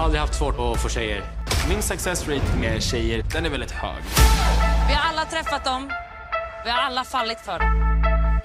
aldrig 0.00 0.20
haft 0.20 0.34
svårt 0.34 0.54
att 0.58 0.82
få 0.82 0.88
tjejer. 0.88 1.22
Min 1.68 1.82
success 1.82 2.28
rate 2.28 2.58
med 2.60 2.82
tjejer, 2.82 3.24
den 3.32 3.46
är 3.46 3.50
väldigt 3.50 3.70
hög. 3.70 4.02
Vi 4.88 4.94
har 4.94 5.08
alla 5.08 5.24
träffat 5.24 5.64
dem. 5.64 5.90
Vi 6.64 6.70
har 6.70 6.78
alla 6.78 7.04
fallit 7.04 7.40
för 7.40 7.58
dem. 7.58 7.68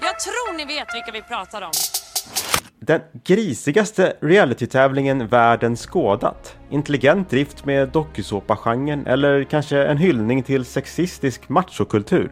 Jag 0.00 0.20
tror 0.20 0.56
ni 0.56 0.64
vet 0.64 0.94
vilka 0.94 1.12
vi 1.12 1.22
pratar 1.22 1.62
om. 1.62 1.72
Den 2.80 3.00
grisigaste 3.24 4.12
realitytävlingen 4.20 5.26
världen 5.26 5.76
skådat. 5.76 6.56
Intelligent 6.70 7.30
drift 7.30 7.64
med 7.64 7.88
dokusåpagenren 7.88 9.06
eller 9.06 9.44
kanske 9.44 9.84
en 9.84 9.98
hyllning 9.98 10.42
till 10.42 10.64
sexistisk 10.64 11.48
machokultur. 11.48 12.30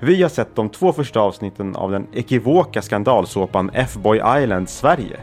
Vi 0.00 0.22
har 0.22 0.28
sett 0.28 0.56
de 0.56 0.68
två 0.68 0.92
första 0.92 1.20
avsnitten 1.20 1.76
av 1.76 1.90
den 1.90 2.06
ekivoka 2.12 2.82
skandalsåpan 2.82 3.70
F-Boy 3.74 4.42
Island 4.42 4.68
Sverige. 4.68 5.20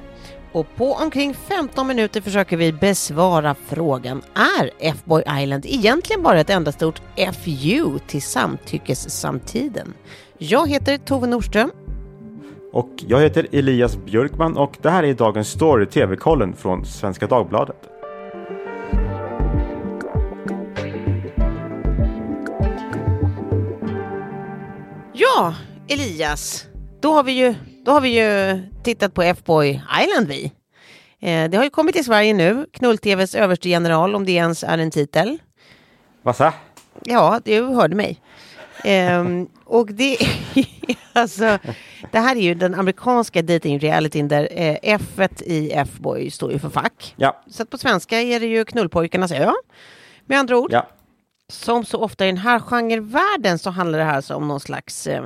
Och 0.51 0.75
på 0.75 0.93
omkring 0.93 1.33
15 1.33 1.87
minuter 1.87 2.21
försöker 2.21 2.57
vi 2.57 2.73
besvara 2.73 3.55
frågan 3.65 4.21
Är 4.33 4.69
F-Boy 4.79 5.23
Island 5.41 5.65
egentligen 5.65 6.23
bara 6.23 6.39
ett 6.39 6.49
enda 6.49 6.71
stort 6.71 7.01
FU 7.15 7.99
till 8.07 8.21
samtyckessamtiden? 8.21 9.93
Jag 10.37 10.69
heter 10.69 10.97
Tove 10.97 11.27
Norström 11.27 11.71
Och 12.73 12.89
jag 13.07 13.21
heter 13.21 13.47
Elias 13.51 13.97
Björkman 14.05 14.57
och 14.57 14.77
det 14.81 14.89
här 14.89 15.03
är 15.03 15.13
dagens 15.13 15.47
story 15.47 15.85
TV-kollen 15.85 16.55
från 16.55 16.85
Svenska 16.85 17.27
Dagbladet. 17.27 17.87
Ja, 25.13 25.55
Elias, 25.87 26.65
då 27.01 27.13
har 27.13 27.23
vi 27.23 27.31
ju, 27.31 27.55
då 27.85 27.91
har 27.91 28.01
vi 28.01 28.19
ju 28.19 28.61
tittat 28.83 29.13
på 29.13 29.21
F-Boy 29.23 29.81
Island 30.03 30.27
vi. 30.27 30.51
Eh, 31.19 31.49
det 31.49 31.57
har 31.57 31.63
ju 31.63 31.69
kommit 31.69 31.95
till 31.95 32.05
Sverige 32.05 32.33
nu, 32.33 32.65
Knull-TVs 32.73 33.37
överste 33.37 33.69
general 33.69 34.15
om 34.15 34.25
det 34.25 34.31
ens 34.31 34.63
är 34.63 34.77
en 34.77 34.91
titel. 34.91 35.37
Vad 36.21 36.35
sa? 36.35 36.53
Ja, 37.05 37.41
du 37.45 37.63
hörde 37.63 37.95
mig. 37.95 38.21
Ehm, 38.83 39.47
och 39.65 39.87
det, 39.87 40.17
alltså, 41.13 41.57
det 42.11 42.19
här 42.19 42.35
är 42.35 42.41
ju 42.41 42.53
den 42.53 42.75
amerikanska 42.75 43.41
dating-realityn 43.41 44.27
där 44.27 44.47
eh, 44.51 44.77
F 44.83 45.19
i 45.41 45.71
F-boy 45.71 46.31
står 46.31 46.51
ju 46.51 46.59
för 46.59 46.69
fack. 46.69 47.13
Ja, 47.17 47.41
Så 47.47 47.65
på 47.65 47.77
svenska 47.77 48.21
är 48.21 48.39
det 48.39 48.45
ju 48.45 48.65
knullpojkarnas 48.65 49.31
ö. 49.31 49.51
Med 50.25 50.39
andra 50.39 50.57
ord, 50.57 50.73
ja 50.73 50.87
som 51.51 51.85
så 51.85 51.97
ofta 51.97 52.25
i 52.25 52.27
den 52.27 52.37
här 52.37 52.59
genrevärlden 52.59 53.59
så 53.59 53.69
handlar 53.69 53.99
det 53.99 54.05
här 54.05 54.15
alltså 54.15 54.35
om 54.35 54.47
någon 54.47 54.59
slags 54.59 55.07
eh, 55.07 55.25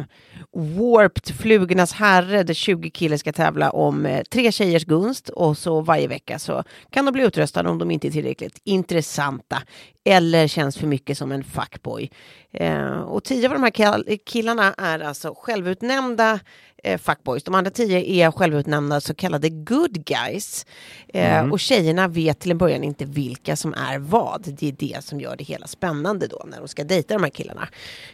warped 0.53 1.35
flugornas 1.35 1.93
herre 1.93 2.43
där 2.43 2.53
20 2.53 2.89
killar 2.89 3.17
ska 3.17 3.33
tävla 3.33 3.69
om 3.69 4.05
eh, 4.05 4.23
tre 4.23 4.51
tjejers 4.51 4.85
gunst 4.85 5.29
och 5.29 5.57
så 5.57 5.81
varje 5.81 6.07
vecka 6.07 6.39
så 6.39 6.63
kan 6.89 7.05
de 7.05 7.11
bli 7.11 7.23
utröstade 7.23 7.69
om 7.69 7.77
de 7.77 7.91
inte 7.91 8.07
är 8.07 8.11
tillräckligt 8.11 8.61
intressanta 8.63 9.61
eller 10.05 10.47
känns 10.47 10.77
för 10.77 10.87
mycket 10.87 11.17
som 11.17 11.31
en 11.31 11.43
fuckboy. 11.43 12.11
Eh, 12.53 12.99
och 12.99 13.23
tio 13.23 13.47
av 13.47 13.53
de 13.53 13.63
här 13.63 13.71
kill- 13.71 14.17
killarna 14.25 14.73
är 14.77 14.99
alltså 14.99 15.33
självutnämnda 15.37 16.39
eh, 16.83 16.97
fuckboys. 16.99 17.43
De 17.43 17.55
andra 17.55 17.71
tio 17.71 17.99
är 18.25 18.31
självutnämnda 18.31 19.01
så 19.01 19.13
kallade 19.15 19.49
good 19.49 20.05
guys. 20.05 20.65
Eh, 21.13 21.49
Och 21.51 21.59
tjejerna 21.59 22.07
vet 22.07 22.39
till 22.39 22.51
en 22.51 22.57
början 22.57 22.83
inte 22.83 23.05
vilka 23.05 23.55
som 23.55 23.73
är 23.73 23.97
vad. 23.99 24.41
Det 24.59 24.67
är 24.67 24.71
det 24.71 25.03
som 25.03 25.19
gör 25.19 25.35
det 25.35 25.43
hela 25.43 25.67
spännande 25.67 26.27
då 26.27 26.43
när 26.47 26.57
de 26.59 26.67
ska 26.67 26.83
dejta 26.83 27.13
de 27.13 27.23
här 27.23 27.29
killarna. 27.29 27.67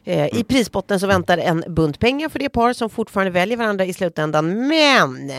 Eh, 0.04 0.38
I 0.40 0.44
prispotten 0.44 1.00
så 1.00 1.08
väntar 1.08 1.38
en 1.38 1.64
bunt 1.68 2.00
pengar 2.00 2.30
för 2.30 2.40
det 2.40 2.50
par 2.50 2.74
som 2.74 2.90
fortfarande 2.90 3.32
väljer 3.32 3.58
varandra 3.58 3.86
i 3.86 3.94
slutändan. 3.94 4.68
Men 4.68 5.32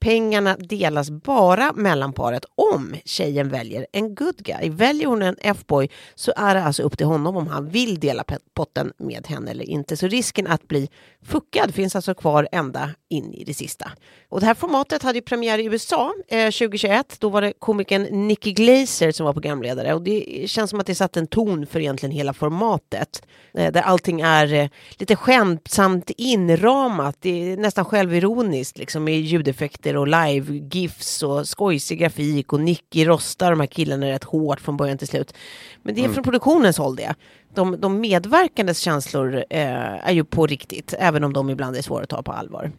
pengarna 0.00 0.56
delas 0.56 1.10
bara 1.10 1.72
mellan 1.72 2.12
paret 2.12 2.44
om 2.54 2.94
tjejen 3.04 3.48
väljer 3.48 3.86
en 3.92 4.14
good 4.14 4.36
guy. 4.38 4.70
Väljer 4.70 5.06
hon 5.06 5.22
en 5.22 5.36
F-boy 5.40 5.88
så 6.14 6.32
är 6.36 6.54
det 6.54 6.62
alltså 6.62 6.82
upp 6.82 6.98
till 6.98 7.06
honom 7.06 7.36
om 7.36 7.46
han 7.46 7.68
vill 7.68 8.00
dela 8.00 8.24
potten 8.54 8.92
med 8.96 9.26
henne 9.26 9.50
eller 9.50 9.64
inte. 9.64 9.96
Så 9.96 10.06
risken 10.06 10.46
att 10.46 10.68
bli 10.68 10.88
fuckad 11.22 11.74
finns 11.74 11.96
alltså 11.96 12.14
kvar 12.14 12.48
ända 12.52 12.90
in 13.08 13.34
i 13.34 13.44
det 13.44 13.54
sista. 13.54 13.90
Och 14.28 14.40
det 14.40 14.46
här 14.46 14.54
formatet 14.54 15.02
hade 15.02 15.18
ju 15.18 15.22
premiär 15.22 15.58
i 15.58 15.64
USA 15.64 16.12
eh, 16.28 16.50
2021. 16.50 17.16
Då 17.20 17.28
var 17.28 17.42
det 17.42 17.52
komikern 17.58 18.28
Nicky 18.28 18.52
Glazer 18.52 19.12
som 19.12 19.26
var 19.26 19.32
programledare 19.32 19.94
och 19.94 20.02
det 20.02 20.50
känns 20.50 20.70
som 20.70 20.80
att 20.80 20.86
det 20.86 20.94
satte 20.94 21.20
en 21.20 21.26
ton 21.26 21.66
för 21.66 21.80
egentligen 21.80 22.12
hela 22.12 22.32
formatet. 22.32 23.22
Eh, 23.54 23.72
där 23.72 23.82
allting 23.82 24.20
är 24.20 24.52
eh, 24.52 24.68
lite 24.98 25.16
skämtsamt 25.16 26.10
inramat. 26.16 27.16
Det 27.20 27.52
är 27.52 27.56
nästan 27.56 27.84
självironiskt 27.84 28.78
liksom 28.78 29.04
med 29.04 29.20
ljudeffekter 29.20 29.96
och 29.96 30.08
live-gifs 30.08 31.22
och 31.22 31.48
skojsig 31.48 31.98
grafik 31.98 32.52
och 32.52 32.60
Nicky 32.60 33.04
rostar 33.04 33.50
de 33.50 33.60
här 33.60 33.66
killarna 33.66 34.06
rätt 34.06 34.24
hårt 34.24 34.60
från 34.60 34.76
början 34.76 34.98
till 34.98 35.08
slut. 35.08 35.34
Men 35.82 35.94
det 35.94 36.04
är 36.04 36.08
från 36.08 36.24
produktionens 36.24 36.78
håll 36.78 36.96
det. 36.96 37.14
De, 37.54 37.80
de 37.80 38.00
medverkandes 38.00 38.78
känslor 38.78 39.44
eh, 39.50 40.08
är 40.08 40.12
ju 40.12 40.24
på 40.24 40.46
riktigt, 40.46 40.94
även 40.98 41.24
om 41.24 41.32
de 41.32 41.50
ibland 41.50 41.76
är 41.76 41.82
svåra 41.82 42.02
att 42.02 42.08
ta 42.08 42.22
på 42.22 42.32
allvar. 42.32 42.72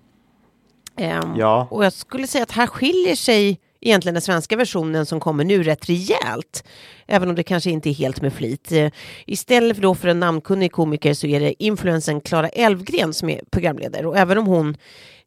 Ehm, 0.96 1.34
Ja. 1.38 1.68
Och 1.72 1.86
jag 1.86 1.94
skulle 1.94 2.28
säga 2.28 2.44
att 2.44 2.52
här 2.52 2.68
skiljer 2.68 3.16
sig 3.16 3.60
egentligen 3.82 4.14
den 4.14 4.22
svenska 4.22 4.56
versionen 4.56 5.06
som 5.06 5.20
kommer 5.20 5.44
nu 5.44 5.64
rätt 5.64 5.90
rejält. 5.90 6.64
Även 7.08 7.30
om 7.30 7.36
det 7.36 7.44
kanske 7.44 7.70
inte 7.72 7.90
är 7.90 7.94
helt 7.94 8.22
med 8.22 8.34
flit. 8.34 8.72
Eh, 8.72 8.92
Istället 9.26 9.78
för 9.78 9.82
då 9.82 9.96
för 9.96 10.08
en 10.08 10.20
namnkunnig 10.20 10.72
komiker 10.72 11.14
så 11.14 11.28
är 11.28 11.40
det 11.40 11.64
influensen 11.64 12.22
Klara 12.22 12.50
Elfgren 12.50 13.14
som 13.14 13.30
är 13.30 13.42
programledare. 13.52 14.08
Och 14.08 14.18
även 14.18 14.38
om 14.38 14.46
hon 14.48 14.78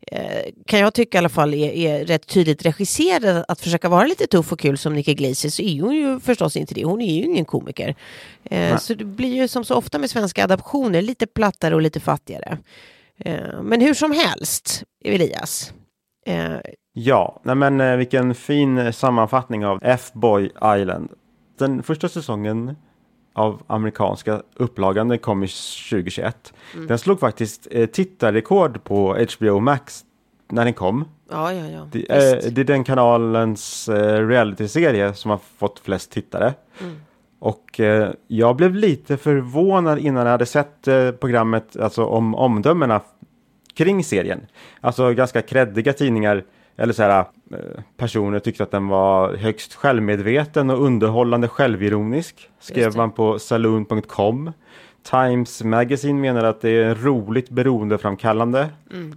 eh, 0.06 0.44
kan 0.66 0.80
jag 0.80 0.94
tycka 0.94 1.18
i 1.18 1.20
alla 1.20 1.28
fall 1.28 1.54
är, 1.54 1.70
är 1.72 2.04
rätt 2.04 2.26
tydligt 2.26 2.64
regisserad 2.64 3.44
att 3.48 3.60
försöka 3.60 3.88
vara 3.88 4.04
lite 4.06 4.26
tuff 4.26 4.52
och 4.52 4.60
kul 4.60 4.78
som 4.78 4.94
Nicki 4.94 5.14
Glazer 5.14 5.48
så 5.48 5.62
är 5.62 5.82
hon 5.82 5.94
ju 5.94 6.20
förstås 6.20 6.56
inte 6.56 6.74
det. 6.74 6.84
Hon 6.84 7.00
är 7.00 7.14
ju 7.14 7.22
ingen 7.22 7.44
komiker. 7.44 7.94
Eh, 8.44 8.78
så 8.78 8.94
det 8.94 9.04
blir 9.04 9.34
ju 9.34 9.48
som 9.48 9.64
så 9.64 9.74
ofta 9.74 9.98
med 9.98 10.10
svenska 10.10 10.44
adaptioner 10.44 11.02
lite 11.02 11.26
plattare 11.26 11.74
och 11.74 11.82
lite 11.82 12.00
fattigare. 12.00 12.58
Men 13.62 13.80
hur 13.80 13.94
som 13.94 14.12
helst, 14.12 14.82
Elias. 15.04 15.72
Ja, 16.96 17.40
nej 17.42 17.54
men 17.54 17.80
eh, 17.80 17.96
vilken 17.96 18.34
fin 18.34 18.92
sammanfattning 18.92 19.66
av 19.66 19.78
F-Boy 19.82 20.50
Island. 20.76 21.08
Den 21.58 21.82
första 21.82 22.08
säsongen 22.08 22.76
av 23.32 23.62
amerikanska 23.66 24.42
upplagan 24.56 25.08
den 25.08 25.18
kom 25.18 25.44
i 25.44 25.46
2021. 25.46 26.54
Den 26.88 26.98
slog 26.98 27.20
faktiskt 27.20 27.68
eh, 27.70 27.86
tittarrekord 27.86 28.84
på 28.84 29.26
HBO 29.36 29.60
Max 29.60 30.04
när 30.48 30.64
den 30.64 30.74
kom. 30.74 31.04
ja, 31.30 31.52
ja, 31.52 31.66
ja. 31.66 31.88
Det, 31.92 32.10
eh, 32.10 32.52
det 32.52 32.60
är 32.60 32.64
den 32.64 32.84
kanalens 32.84 33.88
eh, 33.88 34.26
realityserie 34.26 35.14
som 35.14 35.30
har 35.30 35.40
fått 35.58 35.78
flest 35.78 36.10
tittare. 36.10 36.54
Och 37.38 37.80
eh, 37.80 38.10
jag 38.26 38.56
blev 38.56 38.74
lite 38.74 39.16
förvånad 39.16 39.98
innan 39.98 40.24
jag 40.24 40.32
hade 40.32 40.46
sett 40.46 40.88
eh, 40.88 41.10
programmet, 41.10 41.76
alltså 41.76 42.04
om 42.04 42.34
omdömena 42.34 43.00
kring 43.74 44.04
serien. 44.04 44.46
Alltså 44.80 45.12
ganska 45.12 45.42
kreddiga 45.42 45.92
tidningar 45.92 46.44
eller 46.76 46.92
så 46.92 47.02
här, 47.02 47.18
eh, 47.50 47.56
personer 47.96 48.38
tyckte 48.38 48.62
att 48.62 48.70
den 48.70 48.88
var 48.88 49.34
högst 49.36 49.74
självmedveten 49.74 50.70
och 50.70 50.82
underhållande 50.84 51.48
självironisk. 51.48 52.50
Skrev 52.60 52.96
man 52.96 53.10
på 53.10 53.38
saloon.com. 53.38 54.52
Times 55.10 55.62
Magazine 55.64 56.20
menar 56.20 56.44
att 56.44 56.60
det 56.60 56.70
är 56.70 56.94
roligt 56.94 57.50
beroendeframkallande. 57.50 58.68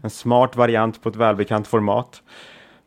En 0.03 0.09
smart 0.09 0.55
variant 0.55 1.03
på 1.03 1.09
ett 1.09 1.15
välbekant 1.15 1.67
format. 1.67 2.21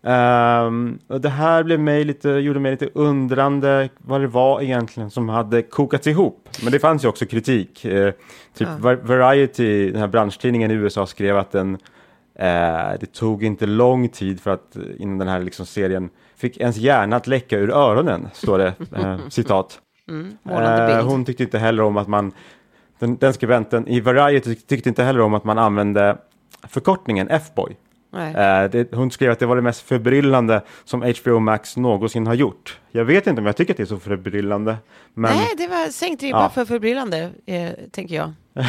Ehm, 0.02 0.98
och 1.06 1.20
det 1.20 1.28
här 1.28 1.62
blev 1.62 1.80
mig 1.80 2.04
lite, 2.04 2.28
gjorde 2.30 2.60
mig 2.60 2.70
lite 2.70 2.88
undrande 2.94 3.88
vad 3.98 4.20
det 4.20 4.26
var 4.26 4.62
egentligen 4.62 5.10
som 5.10 5.28
hade 5.28 5.62
kokats 5.62 6.06
ihop. 6.06 6.48
Men 6.62 6.72
det 6.72 6.78
fanns 6.78 7.04
ju 7.04 7.08
också 7.08 7.26
kritik. 7.26 7.84
Eh, 7.84 8.12
typ 8.54 8.68
Va- 8.78 8.96
Variety, 9.02 9.90
den 9.90 10.00
här 10.00 10.08
branschtidningen 10.08 10.70
i 10.70 10.74
USA, 10.74 11.06
skrev 11.06 11.36
att 11.38 11.52
den, 11.52 11.78
eh, 12.40 12.98
det 13.00 13.12
tog 13.12 13.44
inte 13.44 13.66
lång 13.66 14.08
tid 14.08 14.40
för 14.40 14.50
att 14.50 14.76
eh, 14.76 14.82
innan 14.98 15.18
den 15.18 15.28
här 15.28 15.40
liksom 15.40 15.66
serien 15.66 16.10
fick 16.36 16.56
ens 16.60 16.76
hjärna 16.76 17.16
att 17.16 17.26
läcka 17.26 17.58
ur 17.58 17.70
öronen, 17.70 18.28
står 18.32 18.58
det. 18.58 18.74
Eh, 18.96 19.18
citat. 19.28 19.80
Målande 20.42 20.92
Eh, 20.98 21.06
hon 21.06 21.24
tyckte 21.24 21.42
inte 21.42 21.58
heller 21.58 21.82
om 21.82 21.96
att 21.96 22.08
man, 22.08 22.32
den, 22.98 23.16
den 23.16 23.32
skribenten 23.32 23.88
i 23.88 24.00
Variety 24.00 24.54
tyckte 24.54 24.88
inte 24.88 25.02
heller 25.02 25.20
om 25.20 25.34
att 25.34 25.44
man 25.44 25.58
använde 25.58 26.18
förkortningen 26.68 27.28
F-boy. 27.30 27.76
Det, 28.72 28.94
hon 28.94 29.10
skrev 29.10 29.30
att 29.32 29.38
det 29.38 29.46
var 29.46 29.56
det 29.56 29.62
mest 29.62 29.80
förbryllande 29.80 30.62
som 30.84 31.02
HBO 31.02 31.38
Max 31.38 31.76
någonsin 31.76 32.26
har 32.26 32.34
gjort. 32.34 32.78
Jag 32.90 33.04
vet 33.04 33.26
inte 33.26 33.40
om 33.40 33.46
jag 33.46 33.56
tycker 33.56 33.72
att 33.72 33.76
det 33.76 33.82
är 33.82 33.86
så 33.86 33.98
förbryllande. 33.98 34.76
Men, 35.14 35.36
Nej, 35.36 35.48
det 35.56 35.66
var 35.68 35.90
sänkt 35.90 36.22
ribba 36.22 36.42
Ja. 36.42 36.48
för 36.48 36.64
förbryllande, 36.64 37.30
eh, 37.46 37.70
tänker 37.90 38.14
jag. 38.14 38.32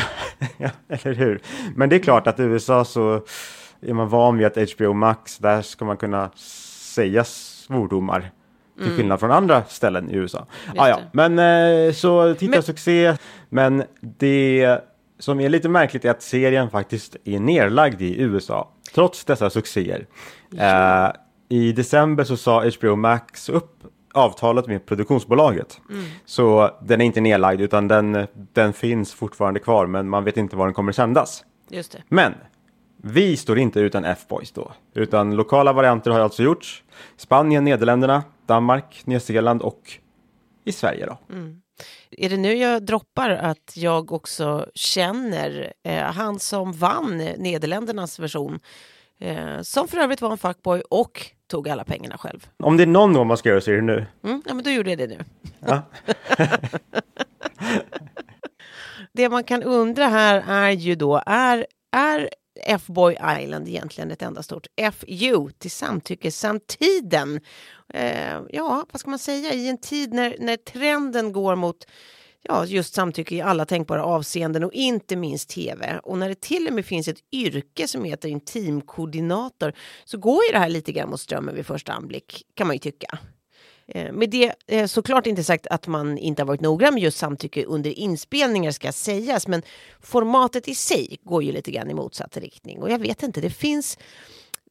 ja, 0.58 0.70
eller 0.88 1.14
hur? 1.14 1.42
Men 1.76 1.90
det 1.90 1.96
är 1.96 2.00
klart 2.00 2.28
att 2.28 2.40
i 2.40 2.44
USA 2.44 2.86
så 2.86 3.22
är 3.82 3.94
man 3.94 4.10
van 4.10 4.38
vid 4.38 4.48
att 4.48 4.72
HBO 4.72 4.94
Max, 4.94 5.38
där 5.38 5.62
ska 5.62 5.86
man 5.86 5.98
kunna 5.98 6.30
säga 6.36 7.24
svordomar. 7.24 8.32
Till 8.78 8.96
skillnad 8.96 9.20
från 9.20 9.32
andra 9.32 9.64
ställen 9.64 10.10
i 10.10 10.16
USA. 10.16 10.46
Ah, 10.78 10.88
ja. 10.88 11.00
Men 11.12 11.40
eh, 11.40 11.94
så 11.94 12.36
tittarsuccé. 12.36 13.18
Men 13.50 13.84
det 14.02 14.80
som 15.20 15.40
är 15.40 15.50
lite 15.50 15.70
märkligt 15.70 16.06
är 16.06 16.12
att 16.12 16.22
serien 16.22 16.70
faktiskt 16.70 17.16
är 17.24 17.40
nerlagd 17.40 18.02
i 18.02 18.22
USA. 18.22 18.72
Trots 18.94 19.26
dessa 19.26 19.50
succéer. 19.50 20.08
Eh, 20.58 21.12
I 21.50 21.72
december 21.72 22.24
så 22.24 22.38
sa 22.38 22.64
HBO 22.80 22.96
Max 22.96 23.50
upp 23.50 23.84
avtalet 24.14 24.68
med 24.68 24.86
produktionsbolaget. 24.86 25.82
Så 26.26 26.72
den 26.82 27.02
är 27.02 27.06
inte 27.06 27.22
nedlagd 27.22 27.62
utan 27.62 27.88
den, 27.88 28.28
den 28.54 28.74
finns 28.74 29.14
fortfarande 29.14 29.60
kvar 29.60 29.86
men 29.86 30.10
man 30.10 30.24
vet 30.24 30.38
inte 30.38 30.56
var 30.56 30.66
den 30.66 30.74
kommer 30.74 30.92
sändas. 30.92 31.44
Just 31.70 31.92
det. 31.92 32.04
Men 32.10 32.34
vi 33.04 33.38
står 33.38 33.60
inte 33.60 33.80
utan 33.80 34.06
F-boys 34.06 34.52
då, 34.52 34.72
utan 34.94 35.36
lokala 35.36 35.74
varianter 35.74 36.12
har 36.12 36.20
alltså 36.20 36.44
gjorts. 36.44 36.84
Spanien, 37.18 37.64
Nederländerna, 37.64 38.24
Danmark, 38.46 39.02
Nya 39.06 39.20
Zeeland 39.20 39.62
och 39.62 39.92
i 40.66 40.72
Sverige 40.72 41.06
då. 41.06 41.18
Är 42.12 42.30
det 42.30 42.38
nu 42.38 42.54
jag 42.54 42.84
droppar 42.84 43.30
att 43.30 43.74
jag 43.76 44.12
också 44.12 44.66
känner 44.76 45.74
eh, 45.84 46.04
han 46.04 46.40
som 46.40 46.72
vann 46.72 47.18
Nederländernas 47.18 48.20
version, 48.20 48.60
eh, 49.20 49.62
som 49.62 49.88
för 49.88 49.98
övrigt 49.98 50.22
var 50.22 50.32
en 50.32 50.38
fuckboy 50.38 50.82
och 50.90 51.26
tog 51.48 51.70
alla 51.70 51.84
pengarna 51.84 52.18
själv. 52.18 52.48
Om 52.58 52.78
det 52.78 52.84
är 52.84 52.88
någon 52.88 53.14
gång 53.14 53.28
man 53.28 53.38
ska 53.38 53.50
göra 53.50 53.62
så 53.62 53.72
är 53.72 53.76
det 53.76 53.82
nu. 53.82 54.06
Mm, 54.24 54.42
ja, 54.46 54.54
men 54.54 54.64
då 54.64 54.70
gjorde 54.70 54.90
jag 54.90 55.00
det 55.00 55.08
nu. 55.08 55.20
Ja. 55.60 55.82
det 59.14 59.30
man 59.30 59.44
kan 59.44 59.64
undra 59.64 60.08
här 60.08 60.44
är 60.48 60.72
ju 60.72 60.96
då, 60.96 61.22
är, 61.26 61.66
är 61.92 62.30
F-boy 62.66 63.18
Island 63.40 63.68
egentligen 63.68 64.12
ett 64.12 64.22
enda 64.22 64.44
stort 64.44 64.68
FU 64.94 65.50
till 65.58 65.72
samtyckessamtiden? 65.72 67.40
Eh, 67.94 68.42
ja, 68.50 68.86
vad 68.92 69.00
ska 69.00 69.10
man 69.10 69.20
säga, 69.20 69.54
i 69.54 69.70
en 69.70 69.78
tid 69.78 70.14
när, 70.14 70.36
när 70.40 70.58
trenden 70.58 71.32
går 71.32 71.56
mot 71.56 71.86
ja, 72.44 72.66
just 72.66 72.94
samtycke 72.94 73.36
i 73.36 73.42
alla 73.42 73.66
tänkbara 73.66 74.04
avseenden 74.04 74.64
och 74.64 74.74
inte 74.74 75.16
minst 75.16 75.50
tv. 75.50 76.00
Och 76.04 76.18
när 76.18 76.30
det 76.30 76.42
till 76.42 76.68
och 76.68 76.74
med 76.74 76.86
finns 76.86 77.08
ett 77.08 77.24
yrke 77.32 77.88
som 77.88 78.04
heter 78.04 78.30
intimkoordinator 78.30 79.74
så 80.06 80.18
går 80.18 80.44
ju 80.46 80.52
det 80.52 80.60
här 80.60 80.70
lite 80.70 80.92
grann 80.92 81.10
mot 81.10 81.22
strömmen 81.22 81.56
vid 81.56 81.66
första 81.66 81.94
anblick, 81.94 82.44
kan 82.54 82.68
man 82.68 82.76
ju 82.76 82.80
tycka. 82.80 83.20
Eh, 83.88 84.12
med 84.12 84.30
det 84.30 84.54
är 84.68 84.88
såklart 84.88 85.28
inte 85.28 85.44
sagt 85.44 85.68
att 85.68 85.88
man 85.88 86.18
inte 86.18 86.42
har 86.42 86.48
varit 86.48 86.62
noggrann 86.62 86.94
med 86.94 87.04
just 87.04 87.18
samtycke 87.18 87.66
under 87.66 88.00
inspelningar 88.00 88.72
ska 88.72 88.92
sägas, 88.92 89.48
men 89.48 89.62
formatet 90.02 90.68
i 90.68 90.76
sig 90.76 91.18
går 91.24 91.44
ju 91.44 91.52
lite 91.52 91.72
grann 91.72 91.92
i 91.92 91.94
motsatt 91.94 92.38
riktning. 92.38 92.82
Och 92.82 92.90
jag 92.92 93.00
vet 93.00 93.24
inte, 93.24 93.42
det 93.42 93.50
finns 93.50 93.98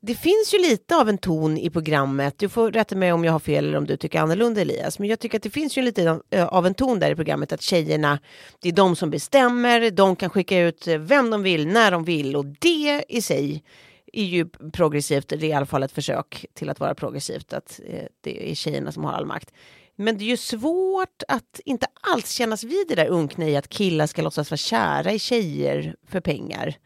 det 0.03 0.15
finns 0.15 0.55
ju 0.55 0.59
lite 0.59 0.97
av 0.97 1.09
en 1.09 1.19
ton 1.19 1.59
i 1.59 1.71
programmet. 1.71 2.39
Du 2.39 2.49
får 2.49 2.73
rätta 2.73 2.97
mig 2.97 3.12
om 3.12 3.25
jag 3.25 3.33
har 3.33 3.39
fel 3.39 3.65
eller 3.69 3.79
om 3.79 3.87
du 3.87 3.97
tycker 3.97 4.21
annorlunda 4.21 4.61
Elias. 4.61 4.99
Men 4.99 5.09
jag 5.09 5.19
tycker 5.21 5.37
att 5.37 5.43
det 5.43 5.51
finns 5.51 5.79
ju 5.79 5.83
lite 5.83 6.11
av- 6.11 6.23
eh, 6.31 6.67
en 6.67 6.75
ton 6.75 6.99
där 6.99 7.11
i 7.11 7.15
programmet 7.15 7.53
att 7.53 7.63
tjejerna, 7.63 8.19
det 8.61 8.69
är 8.69 8.73
de 8.73 8.97
som 8.97 9.11
bestämmer. 9.11 9.91
De 9.91 10.17
kan 10.17 10.31
skicka 10.31 10.59
ut 10.61 10.87
vem 10.87 11.31
de 11.31 11.43
vill, 11.43 11.67
när 11.67 11.91
de 11.91 12.05
vill 12.05 12.37
och 12.37 12.45
det 12.45 13.05
i 13.09 13.23
sig 13.23 13.63
är 14.12 14.25
ju 14.25 14.49
progressivt. 14.73 15.29
Det 15.29 15.37
är 15.37 15.45
i 15.45 15.53
alla 15.53 15.67
fall 15.67 15.83
ett 15.83 15.93
försök 15.93 16.47
till 16.55 16.69
att 16.71 16.81
vara 16.81 16.95
progressivt. 16.95 17.53
Att 17.53 17.81
eh, 17.87 18.05
det 18.21 18.51
är 18.51 18.55
tjejerna 18.55 18.93
som 18.93 19.05
har 19.05 19.12
all 19.12 19.27
makt. 19.27 19.53
Men 19.97 20.19
det 20.19 20.25
är 20.25 20.29
ju 20.29 20.37
svårt 20.37 21.23
att 21.29 21.61
inte 21.65 21.87
alls 22.01 22.31
kännas 22.31 22.65
vid 22.65 22.89
det 22.89 22.95
där 22.95 23.09
unkna 23.09 23.49
i 23.49 23.57
att 23.57 23.69
killar 23.69 24.07
ska 24.07 24.23
låtsas 24.23 24.51
vara 24.51 24.57
kära 24.57 25.12
i 25.12 25.19
tjejer 25.19 25.97
för 26.07 26.21
pengar. 26.21 26.77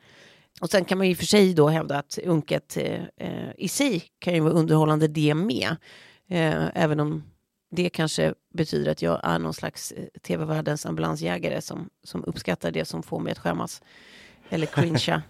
Och 0.60 0.70
sen 0.70 0.84
kan 0.84 0.98
man 0.98 1.06
ju 1.06 1.10
i 1.10 1.14
och 1.14 1.18
för 1.18 1.26
sig 1.26 1.54
då 1.54 1.68
hävda 1.68 1.98
att 1.98 2.18
unket 2.24 2.76
eh, 2.76 3.02
eh 3.16 3.50
i 3.56 3.68
sig 3.68 4.02
kan 4.18 4.34
ju 4.34 4.40
vara 4.40 4.52
underhållande 4.52 5.08
det 5.08 5.34
med. 5.34 5.76
Eh, 6.28 6.64
även 6.74 7.00
om 7.00 7.22
det 7.70 7.90
kanske 7.90 8.34
betyder 8.54 8.92
att 8.92 9.02
jag 9.02 9.20
är 9.22 9.38
någon 9.38 9.54
slags 9.54 9.92
eh, 9.92 10.04
tv-världens 10.22 10.86
ambulansjägare 10.86 11.60
som, 11.60 11.90
som 12.04 12.24
uppskattar 12.24 12.70
det 12.70 12.84
som 12.84 13.02
får 13.02 13.20
mig 13.20 13.32
att 13.32 13.38
skämmas. 13.38 13.82
Eller 14.48 14.66
cringea. 14.66 15.22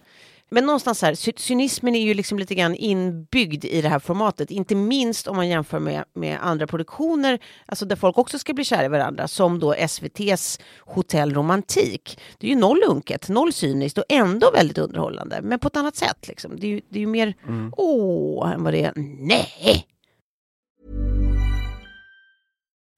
Men 0.55 0.65
någonstans 0.65 1.01
här, 1.01 1.13
cy- 1.13 1.37
cynismen 1.39 1.95
är 1.95 2.01
ju 2.01 2.13
liksom 2.13 2.39
lite 2.39 2.55
grann 2.55 2.75
inbyggd 2.75 3.65
i 3.65 3.81
det 3.81 3.89
här 3.89 3.99
formatet. 3.99 4.51
Inte 4.51 4.75
minst 4.75 5.27
om 5.27 5.35
man 5.35 5.47
jämför 5.47 5.79
med, 5.79 6.03
med 6.13 6.39
andra 6.41 6.67
produktioner, 6.67 7.39
alltså 7.65 7.85
där 7.85 7.95
folk 7.95 8.17
också 8.17 8.39
ska 8.39 8.53
bli 8.53 8.63
kära 8.63 8.85
i 8.85 8.87
varandra, 8.87 9.27
som 9.27 9.59
då 9.59 9.73
SVTs 9.73 10.59
Hotell 10.79 11.33
Romantik. 11.33 12.19
Det 12.37 12.47
är 12.47 12.49
ju 12.49 12.55
noll 12.55 12.81
unket, 12.87 13.29
noll 13.29 13.53
cyniskt 13.53 13.97
och 13.97 14.03
ändå 14.09 14.51
väldigt 14.51 14.77
underhållande, 14.77 15.41
men 15.41 15.59
på 15.59 15.67
ett 15.67 15.77
annat 15.77 15.95
sätt. 15.95 16.27
Liksom. 16.27 16.59
Det, 16.59 16.67
är 16.67 16.71
ju, 16.71 16.81
det 16.89 16.99
är 16.99 17.01
ju 17.01 17.07
mer 17.07 17.33
åh 17.77 18.51
än 18.51 18.63
vad 18.63 18.73
det 18.73 18.83
är 18.83 18.93
nej. 19.19 19.85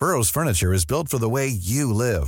Burrow's 0.03 0.33
furniture 0.33 0.75
is 0.75 0.87
built 0.87 1.11
for 1.11 1.19
the 1.19 1.29
way 1.31 1.47
you 1.47 1.93
live. 1.93 2.27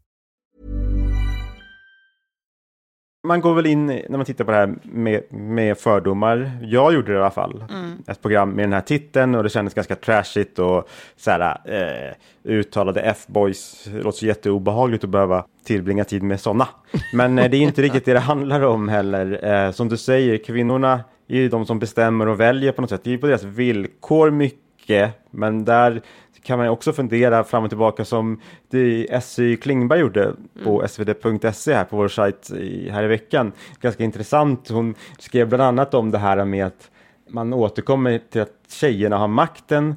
Man 3.23 3.41
går 3.41 3.53
väl 3.53 3.65
in 3.65 3.85
när 3.85 4.17
man 4.17 4.25
tittar 4.25 4.45
på 4.45 4.51
det 4.51 4.57
här 4.57 4.75
med, 4.81 5.23
med 5.33 5.77
fördomar. 5.77 6.51
Jag 6.61 6.93
gjorde 6.93 7.11
det 7.11 7.17
i 7.17 7.21
alla 7.21 7.31
fall. 7.31 7.63
Ett 8.07 8.21
program 8.21 8.49
med 8.49 8.65
den 8.65 8.73
här 8.73 8.81
titeln 8.81 9.35
och 9.35 9.43
det 9.43 9.49
kändes 9.49 9.73
ganska 9.73 9.95
trashigt 9.95 10.59
och 10.59 10.89
så 11.17 11.31
här, 11.31 11.61
eh, 11.65 12.15
uttalade 12.43 13.01
F-boys. 13.01 13.83
Det 13.91 14.01
låter 14.03 14.19
så 14.19 14.25
jätteobehagligt 14.25 15.03
att 15.03 15.09
behöva 15.09 15.45
tillbringa 15.65 16.03
tid 16.03 16.23
med 16.23 16.39
sådana. 16.39 16.67
Men 17.13 17.39
eh, 17.39 17.49
det 17.49 17.57
är 17.57 17.61
inte 17.61 17.81
riktigt 17.81 18.05
det 18.05 18.13
det 18.13 18.19
handlar 18.19 18.61
om 18.61 18.89
heller. 18.89 19.53
Eh, 19.53 19.71
som 19.71 19.89
du 19.89 19.97
säger, 19.97 20.37
kvinnorna 20.37 21.03
är 21.27 21.37
ju 21.37 21.49
de 21.49 21.65
som 21.65 21.79
bestämmer 21.79 22.27
och 22.27 22.39
väljer 22.39 22.71
på 22.71 22.81
något 22.81 22.89
sätt. 22.89 23.03
Det 23.03 23.09
är 23.09 23.11
ju 23.11 23.17
på 23.17 23.27
deras 23.27 23.43
villkor 23.43 24.31
mycket. 24.31 25.25
Men 25.31 25.65
där 25.65 26.01
kan 26.43 26.59
man 26.59 26.67
också 26.67 26.93
fundera 26.93 27.43
fram 27.43 27.63
och 27.63 27.69
tillbaka 27.69 28.05
som 28.05 28.41
det 28.69 29.23
SY 29.23 29.57
Klingberg 29.57 29.99
gjorde 29.99 30.33
på 30.63 30.87
svd.se 30.87 31.73
här 31.73 31.83
på 31.83 31.97
vår 31.97 32.07
sajt 32.07 32.51
i, 32.51 32.89
här 32.89 33.03
i 33.03 33.07
veckan. 33.07 33.51
Ganska 33.81 34.03
intressant. 34.03 34.69
Hon 34.69 34.95
skrev 35.19 35.49
bland 35.49 35.63
annat 35.63 35.93
om 35.93 36.11
det 36.11 36.17
här 36.17 36.45
med 36.45 36.65
att 36.65 36.91
man 37.29 37.53
återkommer 37.53 38.21
till 38.29 38.41
att 38.41 38.53
tjejerna 38.67 39.17
har 39.17 39.27
makten 39.27 39.95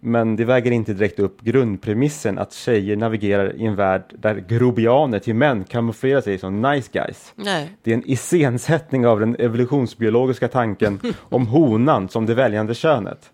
men 0.00 0.36
det 0.36 0.44
väger 0.44 0.70
inte 0.70 0.92
direkt 0.92 1.18
upp 1.18 1.40
grundpremissen 1.40 2.38
att 2.38 2.52
tjejer 2.52 2.96
navigerar 2.96 3.56
i 3.56 3.66
en 3.66 3.76
värld 3.76 4.02
där 4.18 4.34
grobianer 4.34 5.18
till 5.18 5.34
män 5.34 5.64
kamouflerar 5.64 6.20
sig 6.20 6.38
som 6.38 6.62
nice 6.62 6.90
guys. 6.92 7.32
Nej. 7.36 7.70
Det 7.82 7.90
är 7.90 7.94
en 7.94 8.10
iscensättning 8.10 9.06
av 9.06 9.20
den 9.20 9.36
evolutionsbiologiska 9.38 10.48
tanken 10.48 11.00
om 11.20 11.46
honan 11.46 12.08
som 12.08 12.26
det 12.26 12.34
väljande 12.34 12.74
könet. 12.74 13.30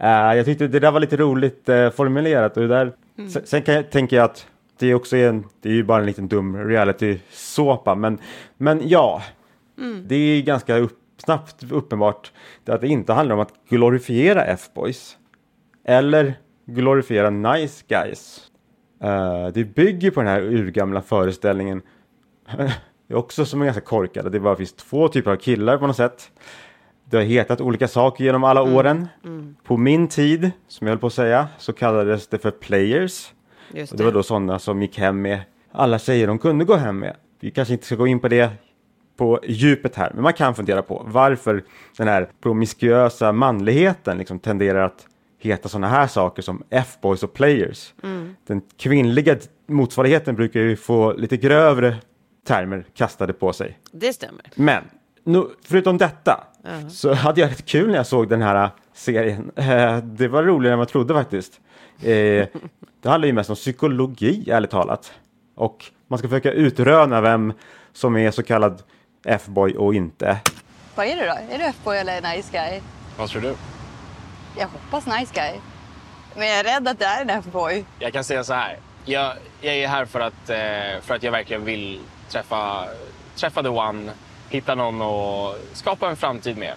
Eh, 0.00 0.36
jag 0.36 0.44
tyckte 0.44 0.68
det 0.68 0.80
där 0.80 0.90
var 0.90 1.00
lite 1.00 1.16
roligt 1.16 1.68
eh, 1.68 1.90
formulerat. 1.90 2.56
Och 2.56 2.68
där, 2.68 2.92
sen, 3.16 3.42
sen 3.44 3.62
kan 3.62 3.74
jag, 3.74 3.90
tänker 3.90 4.16
jag 4.16 4.24
att 4.24 4.46
det 4.78 4.94
också 4.94 5.16
är 5.16 5.28
en, 5.28 5.44
det 5.62 5.68
är 5.68 5.72
ju 5.72 5.84
bara 5.84 6.00
en 6.00 6.06
liten 6.06 6.28
dum 6.28 6.68
reality-såpa. 6.68 7.94
Men, 7.94 8.18
men 8.56 8.88
ja, 8.88 9.22
det 10.06 10.14
är 10.16 10.42
ganska 10.42 10.76
upp, 10.76 10.98
snabbt 11.24 11.72
uppenbart 11.72 12.32
att 12.66 12.80
det 12.80 12.88
inte 12.88 13.12
handlar 13.12 13.34
om 13.34 13.40
att 13.40 13.52
glorifiera 13.68 14.44
F-boys. 14.44 15.16
Eller 15.84 16.34
glorifiera 16.66 17.30
nice 17.30 17.84
guys. 17.88 18.40
Eh, 19.02 19.46
det 19.54 19.64
bygger 19.64 20.10
på 20.10 20.20
den 20.20 20.28
här 20.28 20.40
urgamla 20.40 21.02
föreställningen 21.02 21.82
det 22.56 23.14
är 23.14 23.16
också 23.16 23.44
som 23.44 23.60
är 23.60 23.64
ganska 23.64 23.80
korkad. 23.80 24.32
Det 24.32 24.40
bara 24.40 24.56
finns 24.56 24.72
två 24.72 25.08
typer 25.08 25.30
av 25.30 25.36
killar 25.36 25.78
på 25.78 25.86
något 25.86 25.96
sätt. 25.96 26.30
Det 27.10 27.16
har 27.16 27.24
hetat 27.24 27.60
olika 27.60 27.88
saker 27.88 28.24
genom 28.24 28.44
alla 28.44 28.62
åren. 28.62 29.08
På 29.64 29.76
min 29.76 30.08
tid, 30.08 30.50
som 30.68 30.86
jag 30.86 30.92
höll 30.92 30.98
på 30.98 31.06
att 31.06 31.12
säga, 31.12 31.48
så 31.58 31.72
kallades 31.72 32.26
det 32.26 32.38
för 32.38 32.50
players. 32.50 33.32
Just 33.74 33.92
Och 33.92 33.98
det 33.98 34.04
var 34.04 34.12
då 34.12 34.22
sådana 34.22 34.58
som 34.58 34.82
gick 34.82 34.98
hem 34.98 35.22
med 35.22 35.40
alla 35.72 35.98
tjejer 35.98 36.26
de 36.26 36.38
kunde 36.38 36.64
gå 36.64 36.74
hem 36.74 36.98
med. 36.98 37.16
Vi 37.40 37.50
kanske 37.50 37.74
inte 37.74 37.86
ska 37.86 37.94
gå 37.94 38.06
in 38.06 38.20
på 38.20 38.28
det 38.28 38.50
på 39.16 39.40
djupet 39.42 39.96
här, 39.96 40.10
men 40.14 40.22
man 40.22 40.32
kan 40.32 40.54
fundera 40.54 40.82
på 40.82 41.04
varför 41.06 41.64
den 41.96 42.08
här 42.08 42.28
promiskuösa 42.42 43.32
manligheten 43.32 44.18
liksom 44.18 44.38
tenderar 44.38 44.84
att 44.84 45.06
heta 45.48 45.68
sådana 45.68 45.88
här 45.88 46.06
saker 46.06 46.42
som 46.42 46.62
F-boys 46.70 47.22
och 47.22 47.32
players. 47.32 47.94
Den 48.46 48.62
kvinnliga 48.76 49.36
motsvarigheten 49.66 50.34
brukar 50.34 50.60
ju 50.60 50.76
få 50.76 51.12
lite 51.12 51.36
grövre 51.36 51.96
termer 52.46 52.86
kastade 52.94 53.32
på 53.32 53.52
sig. 53.52 53.78
Det 53.92 54.12
stämmer. 54.12 54.42
Men 54.54 54.82
nu, 55.24 55.46
förutom 55.64 55.98
detta 55.98 56.44
så 56.90 57.14
hade 57.14 57.40
jag 57.40 57.50
lite 57.50 57.62
kul 57.62 57.88
när 57.88 57.96
jag 57.96 58.06
såg 58.06 58.28
den 58.28 58.42
här 58.42 58.70
serien. 58.94 59.50
Eh, 59.56 59.96
det 60.02 60.28
var 60.28 60.42
roligare 60.42 60.72
än 60.72 60.78
vad 60.78 60.84
jag 60.86 60.92
trodde 60.92 61.14
faktiskt. 61.14 61.60
Eh, 62.02 62.06
det 63.02 63.08
handlar 63.08 63.26
ju 63.26 63.32
mest 63.32 63.50
om 63.50 63.56
psykologi, 63.56 64.50
ärligt 64.50 64.70
talat. 64.70 65.12
Och 65.54 65.84
man 66.08 66.18
ska 66.18 66.28
försöka 66.28 66.52
utröna 66.52 67.20
vem 67.20 67.52
som 67.92 68.16
är 68.16 68.30
så 68.30 68.42
kallad 68.42 68.82
F-boy 69.24 69.76
och 69.76 69.94
inte. 69.94 70.40
Vad 70.94 71.06
är 71.06 71.16
du 71.16 71.26
då? 71.26 71.54
Är 71.54 71.58
du 71.58 71.64
F-boy 71.64 71.96
eller 71.96 72.36
nice 72.36 72.52
guy? 72.52 72.80
Vad 73.18 73.28
tror 73.28 73.42
du? 73.42 73.54
Jag 74.58 74.68
hoppas 74.68 75.06
nice 75.06 75.34
guy. 75.34 75.60
Men 76.36 76.48
jag 76.48 76.58
är 76.58 76.64
rädd 76.64 76.88
att 76.88 76.98
det 76.98 77.04
är 77.04 77.22
en 77.22 77.30
F-boy. 77.30 77.84
Jag 77.98 78.12
kan 78.12 78.24
säga 78.24 78.44
så 78.44 78.54
här. 78.54 78.76
Jag, 79.04 79.32
jag 79.60 79.74
är 79.74 79.88
här 79.88 80.04
för 80.04 80.20
att, 80.20 80.50
eh, 80.50 81.02
för 81.02 81.14
att 81.14 81.22
jag 81.22 81.32
verkligen 81.32 81.64
vill 81.64 82.00
träffa, 82.28 82.84
träffa 83.36 83.62
the 83.62 83.68
one, 83.68 84.10
hitta 84.48 84.74
någon 84.74 85.02
och 85.02 85.56
skapa 85.72 86.10
en 86.10 86.16
framtid 86.16 86.58
med. 86.58 86.74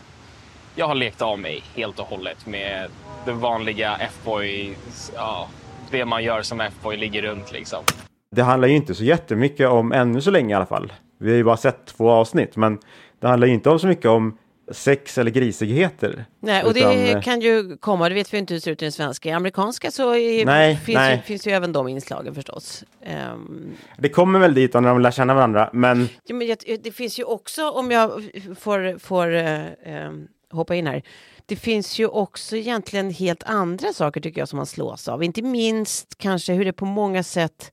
Jag 0.76 0.88
har 0.88 0.96
lekt 0.96 1.22
av 1.22 1.40
mig 1.40 1.64
helt 1.76 2.00
och 2.00 2.06
hållet 2.06 2.46
med 2.46 2.90
det 3.26 3.32
vanliga 3.32 3.98
F-boy, 4.00 4.76
ja, 5.16 5.48
det 5.92 6.06
man 6.06 6.24
gör 6.24 6.42
som 6.42 6.62
F-boy 6.62 6.98
ligger 6.98 7.22
runt 7.22 7.52
liksom. 7.52 7.84
Det 8.32 8.44
handlar 8.44 8.68
ju 8.68 8.76
inte 8.76 8.96
så 8.96 9.04
jättemycket 9.04 9.70
om, 9.70 9.92
ännu 9.92 10.22
så 10.22 10.32
länge 10.32 10.54
i 10.54 10.56
alla 10.56 10.66
fall. 10.66 10.94
Vi 11.20 11.30
har 11.30 11.38
ju 11.38 11.44
bara 11.44 11.58
sett 11.58 11.86
två 11.86 12.10
avsnitt, 12.10 12.56
men 12.56 12.80
det 13.20 13.28
handlar 13.28 13.48
ju 13.48 13.54
inte 13.54 13.70
om 13.70 13.80
så 13.80 13.88
mycket 13.88 14.06
om 14.06 14.38
sex 14.72 15.18
eller 15.18 15.32
grisigheter. 15.32 16.26
Nej, 16.40 16.64
och 16.64 16.70
Utan, 16.70 16.96
det 16.96 17.12
eh, 17.12 17.22
kan 17.22 17.42
ju 17.42 17.78
komma, 17.78 18.10
det 18.10 18.16
vet 18.16 18.34
vi 18.34 18.38
inte 18.38 18.54
hur 18.54 18.58
det 18.58 18.62
ser 18.62 18.72
ut 18.72 18.82
i 18.82 18.86
den 18.86 18.92
svenska. 18.92 19.30
I 19.30 19.32
amerikanska 19.32 19.92
så 19.92 20.16
är, 20.16 20.46
Nej, 20.46 20.76
finns, 20.76 20.96
nej. 20.96 21.16
Ju, 21.16 21.22
finns 21.22 21.48
ju 21.48 21.52
även 21.52 21.72
de 21.74 21.88
inslagen 21.88 22.36
förstås. 22.36 22.84
Ehm, 23.02 23.78
Det 23.98 24.10
kommer 24.10 24.40
väl 24.40 24.54
dit 24.54 24.74
när 24.74 24.82
de 24.82 25.02
lär 25.02 25.12
känna 25.12 25.34
varandra, 25.34 25.70
men 25.74 26.10
ja, 26.26 26.36
men 26.36 26.48
jag, 26.48 26.58
det 26.84 26.92
finns 26.92 27.20
ju 27.20 27.24
också, 27.24 27.70
om 27.70 27.92
jag 27.92 28.24
får, 28.60 29.00
får 29.00 29.34
ehm, 29.34 30.28
hoppa 30.52 30.76
in 30.76 30.88
här, 30.88 31.04
det 31.46 31.56
finns 31.56 32.00
ju 32.00 32.08
också 32.08 32.58
egentligen 32.58 33.12
helt 33.12 33.44
andra 33.44 33.94
saker 33.94 34.22
tycker 34.22 34.42
jag 34.42 34.50
som 34.50 34.58
man 34.58 34.66
slås 34.66 35.08
av. 35.08 35.24
Inte 35.24 35.42
minst 35.42 36.18
kanske 36.18 36.54
hur 36.54 36.66
det 36.66 36.74
på 36.74 36.86
många 36.86 37.24
sätt 37.24 37.72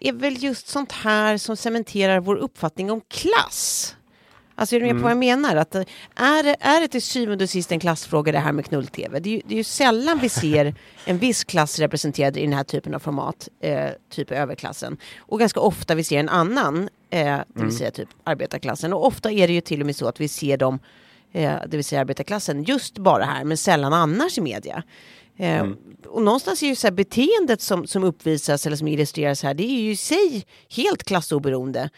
är 0.00 0.12
väl 0.12 0.42
just 0.42 0.68
sånt 0.68 0.92
här 0.92 1.38
som 1.38 1.56
cementerar 1.56 2.20
vår 2.20 2.36
uppfattning 2.36 2.90
om 2.90 3.00
klass. 3.00 3.96
Alltså 4.60 4.76
är 4.76 4.80
du 4.80 4.86
med 4.86 4.94
på 4.96 5.02
vad 5.02 5.10
jag 5.10 5.18
menar? 5.18 5.56
Att, 5.56 5.74
eh, 5.74 5.82
är, 6.14 6.56
är 6.60 6.80
det 6.80 6.88
till 6.88 7.02
syvende 7.02 7.44
och 7.44 7.50
sist 7.50 7.72
en 7.72 7.80
klassfråga 7.80 8.32
det 8.32 8.38
här 8.38 8.52
med 8.52 8.64
knull-tv? 8.64 9.20
Det 9.20 9.36
är, 9.36 9.42
det 9.46 9.54
är 9.54 9.56
ju 9.56 9.64
sällan 9.64 10.18
vi 10.18 10.28
ser 10.28 10.74
en 11.04 11.18
viss 11.18 11.44
klass 11.44 11.78
representerad 11.78 12.36
i 12.36 12.40
den 12.40 12.52
här 12.52 12.64
typen 12.64 12.94
av 12.94 12.98
format, 12.98 13.48
eh, 13.60 13.88
typ 14.10 14.30
överklassen. 14.30 14.96
Och 15.18 15.38
ganska 15.40 15.60
ofta 15.60 15.94
vi 15.94 16.04
ser 16.04 16.18
en 16.20 16.28
annan, 16.28 16.88
eh, 17.10 17.38
det 17.48 17.62
vill 17.62 17.76
säga 17.76 17.90
typ 17.90 18.08
arbetarklassen. 18.24 18.92
Och 18.92 19.06
ofta 19.06 19.30
är 19.32 19.46
det 19.48 19.52
ju 19.54 19.60
till 19.60 19.80
och 19.80 19.86
med 19.86 19.96
så 19.96 20.06
att 20.08 20.20
vi 20.20 20.28
ser 20.28 20.56
dem, 20.56 20.78
eh, 21.32 21.52
det 21.68 21.76
vill 21.76 21.84
säga 21.84 22.00
arbetarklassen, 22.00 22.64
just 22.64 22.98
bara 22.98 23.24
här, 23.24 23.44
men 23.44 23.56
sällan 23.56 23.92
annars 23.92 24.38
i 24.38 24.40
media. 24.40 24.82
Eh, 25.38 25.66
Och 26.06 26.22
någonstans 26.22 26.62
är 26.62 26.66
ju 26.66 26.74
så 26.74 26.86
här 26.86 26.92
beteendet 26.92 27.60
som, 27.60 27.86
som 27.86 28.04
uppvisas 28.04 28.66
eller 28.66 28.76
som 28.76 28.88
illustreras 28.88 29.42
här, 29.42 29.54
det 29.54 29.64
är 29.64 29.80
ju 29.82 29.90
i 29.90 29.96
sig 29.96 30.44
helt 30.68 31.04
klassoberoende. 31.04 31.90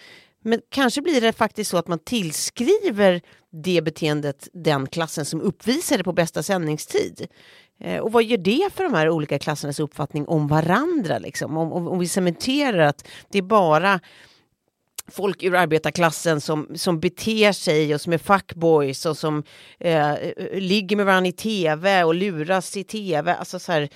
Men 0.42 0.60
kanske 0.68 1.02
blir 1.02 1.20
det 1.20 1.32
faktiskt 1.32 1.70
så 1.70 1.76
att 1.76 1.88
man 1.88 1.98
tillskriver 1.98 3.20
det 3.52 3.82
beteendet 3.82 4.48
den 4.52 4.86
klassen 4.86 5.24
som 5.24 5.40
uppvisar 5.40 5.98
det 5.98 6.04
på 6.04 6.12
bästa 6.12 6.42
sändningstid. 6.42 7.26
Eh, 7.80 8.00
och 8.00 8.12
vad 8.12 8.24
gör 8.24 8.38
det 8.38 8.72
för 8.74 8.84
de 8.84 8.94
här 8.94 9.08
olika 9.08 9.38
klassernas 9.38 9.80
uppfattning 9.80 10.28
om 10.28 10.48
varandra? 10.48 11.18
Liksom? 11.18 11.56
Om, 11.56 11.72
om, 11.72 11.88
om 11.88 11.98
vi 11.98 12.08
cementerar 12.08 12.78
att 12.78 13.08
det 13.28 13.38
är 13.38 13.42
bara 13.42 14.00
folk 15.08 15.42
ur 15.42 15.54
arbetarklassen 15.54 16.40
som, 16.40 16.68
som 16.74 17.00
beter 17.00 17.52
sig 17.52 17.94
och 17.94 18.00
som 18.00 18.12
är 18.12 18.18
fuckboys 18.18 19.06
och 19.06 19.16
som 19.16 19.42
eh, 19.80 20.14
ligger 20.52 20.96
med 20.96 21.06
varandra 21.06 21.28
i 21.28 21.32
tv 21.32 22.04
och 22.04 22.14
luras 22.14 22.76
i 22.76 22.84
tv. 22.84 23.34
Alltså 23.34 23.58
så 23.58 23.72
här, 23.72 23.88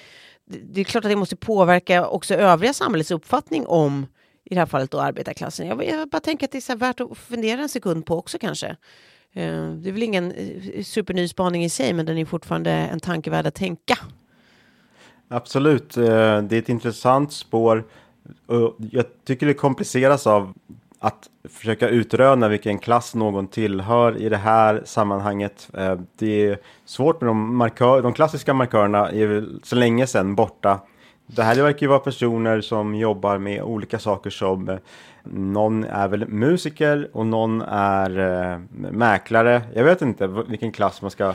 det, 0.46 0.58
det 0.58 0.80
är 0.80 0.84
klart 0.84 1.04
att 1.04 1.10
det 1.10 1.16
måste 1.16 1.36
påverka 1.36 2.06
också 2.06 2.34
övriga 2.34 2.72
samhällets 2.72 3.10
uppfattning 3.10 3.66
om 3.66 4.06
i 4.50 4.54
det 4.54 4.60
här 4.60 4.66
fallet 4.66 4.90
då 4.90 5.00
arbetarklassen. 5.00 5.66
Jag, 5.66 5.84
jag 5.84 6.08
bara 6.08 6.20
tänker 6.20 6.46
att 6.46 6.52
det 6.52 6.58
är 6.58 6.60
så 6.60 6.72
här 6.72 6.78
värt 6.78 7.00
att 7.00 7.18
fundera 7.18 7.60
en 7.60 7.68
sekund 7.68 8.06
på 8.06 8.18
också 8.18 8.38
kanske. 8.38 8.66
Eh, 9.32 9.70
det 9.70 9.88
är 9.88 9.92
väl 9.92 10.02
ingen 10.02 10.32
eh, 10.32 10.82
superny 10.82 11.28
spaning 11.28 11.64
i 11.64 11.68
sig 11.68 11.92
men 11.92 12.06
den 12.06 12.18
är 12.18 12.24
fortfarande 12.24 12.70
en 12.70 13.00
tanke 13.00 13.30
värd 13.30 13.46
att 13.46 13.54
tänka. 13.54 13.98
Absolut, 15.28 15.96
eh, 15.96 16.04
det 16.42 16.52
är 16.52 16.58
ett 16.58 16.68
intressant 16.68 17.32
spår. 17.32 17.84
Och 18.46 18.76
Jag 18.78 19.04
tycker 19.24 19.46
det 19.46 19.54
kompliceras 19.54 20.26
av 20.26 20.54
att 20.98 21.30
försöka 21.48 21.88
utröna 21.88 22.48
vilken 22.48 22.78
klass 22.78 23.14
någon 23.14 23.48
tillhör 23.48 24.16
i 24.22 24.28
det 24.28 24.36
här 24.36 24.82
sammanhanget. 24.84 25.70
Eh, 25.74 26.00
det 26.18 26.46
är 26.46 26.58
svårt 26.84 27.20
med 27.20 27.28
de 27.28 27.56
markör, 27.56 28.02
de 28.02 28.12
klassiska 28.12 28.54
markörerna 28.54 29.10
är 29.10 29.26
väl 29.26 29.60
så 29.62 29.76
länge 29.76 30.06
sedan 30.06 30.34
borta. 30.34 30.80
Det 31.26 31.42
här 31.42 31.62
verkar 31.62 31.80
ju 31.80 31.86
vara 31.88 31.98
personer 31.98 32.60
som 32.60 32.94
jobbar 32.94 33.38
med 33.38 33.62
olika 33.62 33.98
saker 33.98 34.30
som 34.30 34.68
eh, 34.68 34.76
någon 35.32 35.84
är 35.84 36.08
väl 36.08 36.28
musiker 36.28 37.08
och 37.12 37.26
någon 37.26 37.62
är 37.68 38.18
eh, 38.52 38.58
mäklare. 38.92 39.62
Jag 39.74 39.84
vet 39.84 40.02
inte 40.02 40.26
vilken 40.26 40.72
klass 40.72 41.02
man 41.02 41.10
ska 41.10 41.34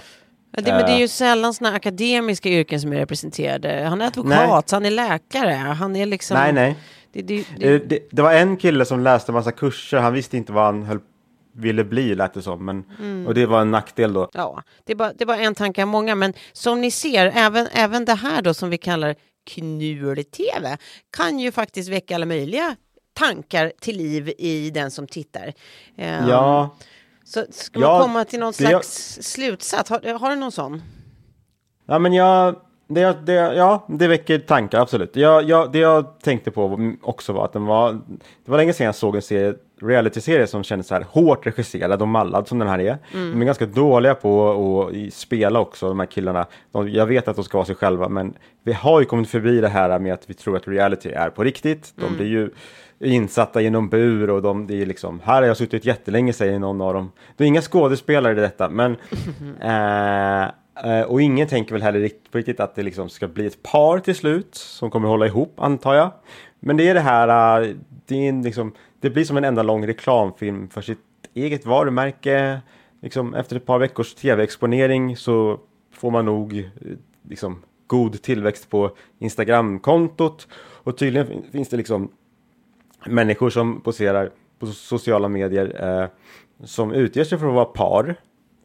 Ja, 0.56 0.62
det, 0.62 0.72
men 0.72 0.86
det 0.86 0.92
är 0.92 0.98
ju 0.98 1.04
Eh. 1.04 1.08
sällan 1.08 1.54
såna 1.54 1.74
akademiska 1.74 2.50
yrken 2.50 2.82
som 2.82 2.94
är 2.94 2.98
representerade. 2.98 3.86
Han 3.90 4.02
är 4.02 4.08
advokat, 4.08 4.72
han 4.72 4.86
är 4.86 4.92
läkare, 4.92 5.52
han 5.54 5.96
är 5.96 6.06
liksom... 6.06 6.38
Nej, 6.38 6.54
nej. 6.54 6.76
Det, 7.14 7.22
det, 7.22 7.46
det, 7.58 7.76
Eh, 7.76 7.82
Det, 7.88 8.00
det 8.12 8.22
var 8.22 8.34
en 8.34 8.58
kille 8.58 8.86
som 8.86 9.00
läste 9.00 9.32
massa 9.32 9.52
kurser, 9.52 9.98
han 9.98 10.14
visste 10.14 10.38
inte 10.38 10.52
vad 10.52 10.66
han 10.66 10.84
höll, 10.84 11.00
ville 11.56 11.84
bli 11.84 12.16
lät 12.16 12.34
det 12.34 12.42
som. 12.42 12.66
Men, 12.66 12.84
Mm. 13.00 13.28
Och 13.28 13.34
det 13.34 13.46
var 13.46 13.62
en 13.62 13.72
nackdel 13.72 14.14
då. 14.14 14.30
Ja, 14.34 14.64
det 14.86 14.92
är, 14.94 14.96
bara, 14.98 15.14
det 15.14 15.24
är 15.24 15.26
bara 15.26 15.38
en 15.38 15.56
tanke 15.56 15.82
av 15.82 15.88
många, 15.88 16.16
men 16.16 16.34
som 16.54 16.82
ni 16.82 16.92
ser, 16.92 17.32
även, 17.36 17.68
även 17.74 18.06
det 18.06 18.14
här 18.16 18.42
då 18.42 18.54
som 18.54 18.70
vi 18.70 18.78
kallar 18.78 19.16
knul-tv 19.46 20.78
kan 21.18 21.40
ju 21.40 21.52
faktiskt 21.52 21.90
väcka 21.90 22.16
alla 22.16 22.26
möjliga 22.26 22.76
tankar 23.14 23.72
till 23.82 23.98
liv 23.98 24.34
i 24.38 24.70
den 24.70 24.92
som 24.92 25.08
tittar. 25.08 25.54
Ehm, 25.98 26.30
Ja, 26.30 26.76
Så 27.24 27.46
ska 27.52 27.80
Ja, 27.80 27.92
man 27.94 28.02
komma 28.02 28.26
till 28.26 28.40
någon 28.40 28.54
slags 28.54 29.20
slutsats? 29.22 29.90
Har, 29.90 30.20
har 30.20 30.30
du 30.30 30.36
någon 30.36 30.52
sån? 30.52 30.82
ja 31.86 32.00
men 32.00 32.14
jag, 32.14 32.56
det, 32.88 33.26
det, 33.26 33.34
ja, 33.34 33.86
det 33.90 34.08
väcker 34.08 34.40
tankar 34.40 34.80
absolut. 34.80 35.16
Jag, 35.16 35.44
jag, 35.50 35.72
det 35.72 35.80
jag 35.80 36.20
tänkte 36.20 36.52
på 36.52 36.94
också 37.02 37.34
var 37.34 37.46
att 37.46 37.54
den 37.54 37.66
var, 37.66 37.94
det 38.46 38.52
var 38.52 38.58
länge 38.58 38.74
sedan 38.74 38.86
jag 38.86 38.96
såg 38.96 39.16
en 39.16 39.22
serie, 39.22 39.56
reality-serie 39.84 40.48
som 40.48 40.64
kändes 40.64 40.88
så 40.88 40.96
här 40.96 41.06
hårt 41.10 41.46
regisserad 41.46 42.02
och 42.02 42.08
mallad 42.08 42.48
som 42.48 42.60
den 42.60 42.68
här 42.68 42.80
är. 42.80 42.98
De 43.12 43.42
är 43.42 43.46
ganska 43.46 43.66
dåliga 43.66 44.16
på 44.16 44.52
att 44.88 45.14
spela 45.14 45.60
också, 45.60 45.88
de 45.88 46.00
här 46.00 46.06
killarna. 46.06 46.46
De, 46.72 46.90
jag 46.90 47.06
vet 47.06 47.28
att 47.28 47.36
de 47.36 47.46
ska 47.46 47.58
vara 47.58 47.66
sig 47.66 47.76
själva, 47.76 48.10
men 48.10 48.34
vi 48.64 48.74
har 48.74 49.00
ju 49.00 49.06
kommit 49.06 49.30
förbi 49.30 49.62
det 49.62 49.70
här 49.70 50.00
med 50.00 50.14
att 50.14 50.30
vi 50.30 50.34
tror 50.34 50.58
att 50.58 50.68
reality 50.68 51.10
är 51.10 51.30
på 51.30 51.44
riktigt. 51.44 51.94
De 51.96 52.16
blir 52.16 52.28
ju 52.28 52.50
insatta 53.04 53.62
i 53.62 53.70
någon 53.70 53.90
bur 53.90 54.30
och 54.30 54.42
de, 54.42 54.68
det 54.68 54.82
är 54.82 54.86
liksom, 54.86 55.22
här 55.24 55.36
har 55.36 55.44
jag 55.44 55.58
suttit 55.58 55.86
jättelänge 55.86 56.34
säger 56.34 56.60
någon 56.60 56.82
av 56.82 56.94
dem. 56.94 57.12
Det 57.38 57.44
är 57.44 57.48
inga 57.48 57.62
skådespelare 57.62 58.38
i 58.38 58.42
detta, 58.42 58.70
men 58.70 58.96
eh, 59.62 60.44
eh, 61.00 61.06
och 61.06 61.22
ingen 61.22 61.48
tänker 61.48 61.74
väl 61.74 61.82
heller 61.82 62.10
på 62.32 62.38
riktigt 62.38 62.60
att 62.60 62.76
det 62.76 62.84
liksom 62.84 63.10
ska 63.10 63.28
bli 63.28 63.46
ett 63.46 63.64
par 63.64 64.00
till 64.00 64.16
slut 64.16 64.56
som 64.56 64.92
kommer 64.92 65.08
hålla 65.08 65.26
ihop 65.26 65.54
antar 65.58 65.94
jag. 65.94 66.12
Men 66.60 66.78
det 66.78 66.90
är 66.90 66.94
det 66.94 67.00
här, 67.00 67.62
eh, 67.62 67.76
det, 68.08 68.28
är 68.28 68.44
liksom, 68.44 68.74
det 69.02 69.10
blir 69.10 69.24
som 69.24 69.38
en 69.38 69.44
enda 69.44 69.64
lång 69.64 69.88
reklamfilm 69.88 70.70
för 70.70 70.82
sitt 70.82 71.00
eget 71.34 71.66
varumärke. 71.66 72.62
Liksom, 73.02 73.34
efter 73.36 73.56
ett 73.56 73.66
par 73.66 73.80
veckors 73.80 74.14
tv-exponering 74.14 75.18
så 75.18 75.60
får 75.92 76.12
man 76.12 76.26
nog 76.26 76.58
eh, 76.58 76.66
liksom, 77.30 77.62
god 77.88 78.22
tillväxt 78.22 78.70
på 78.70 78.96
Instagram-kontot. 79.20 80.48
Och 80.84 80.98
tydligen 80.98 81.28
fin- 81.28 81.46
finns 81.52 81.70
det 81.70 81.78
liksom 81.78 82.12
människor 83.06 83.50
som 83.50 83.82
poserar 83.82 84.32
på 84.60 84.66
so- 84.66 84.72
sociala 84.74 85.28
medier 85.28 86.00
eh, 86.02 86.08
som 86.66 86.92
utger 86.94 87.24
sig 87.24 87.38
för 87.40 87.48
att 87.48 87.54
vara 87.54 87.66
par 87.66 88.16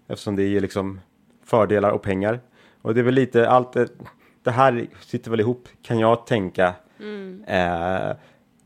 eftersom 0.08 0.36
det 0.36 0.42
ger 0.42 0.60
liksom 0.60 1.00
fördelar 1.44 1.90
och 1.90 2.02
pengar. 2.02 2.40
Och 2.82 2.94
det 2.94 3.00
är 3.00 3.04
väl 3.04 3.14
lite 3.14 3.48
allt 3.48 3.72
det, 3.72 3.88
det 4.42 4.50
här 4.50 4.86
sitter 5.00 5.30
väl 5.30 5.40
ihop 5.40 5.68
kan 5.82 5.98
jag 5.98 6.26
tänka. 6.26 6.74
Eh, 7.46 8.16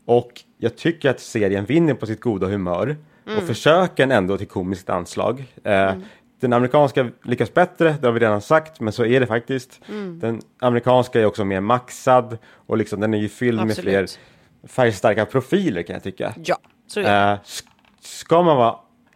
och 0.05 0.41
jag 0.57 0.75
tycker 0.77 1.09
att 1.09 1.19
serien 1.19 1.65
vinner 1.65 1.93
på 1.93 2.05
sitt 2.05 2.21
goda 2.21 2.47
humör 2.47 2.97
och 3.37 3.43
försöken 3.43 4.11
ändå 4.11 4.37
till 4.37 4.47
komiskt 4.47 4.89
anslag. 4.89 5.45
Eh, 5.63 5.93
Den 6.39 6.53
amerikanska 6.53 7.09
lyckas 7.23 7.53
bättre, 7.53 7.95
det 8.01 8.07
har 8.07 8.11
vi 8.11 8.19
redan 8.19 8.41
sagt, 8.41 8.79
men 8.79 8.93
så 8.93 9.05
är 9.05 9.19
det 9.19 9.27
faktiskt. 9.27 9.79
Den 10.19 10.41
amerikanska 10.59 11.21
är 11.21 11.25
också 11.25 11.45
mer 11.45 11.61
maxad 11.61 12.37
och 12.53 12.77
liksom 12.77 12.99
den 12.99 13.13
är 13.13 13.17
ju 13.17 13.29
fylld 13.29 13.65
med 13.65 13.75
fler 13.77 14.03
Absolut. 14.03 14.19
färgstarka 14.71 15.25
profiler 15.25 15.83
kan 15.83 15.93
jag 15.93 16.03
tycka. 16.03 16.33
Ja, 16.43 16.57
så 16.87 16.99
är 16.99 17.03
det. 17.03 17.09
Eh, 17.09 17.37
sk- 17.43 17.65
ska 18.01 18.41
man 18.41 18.57
vara 18.57 18.75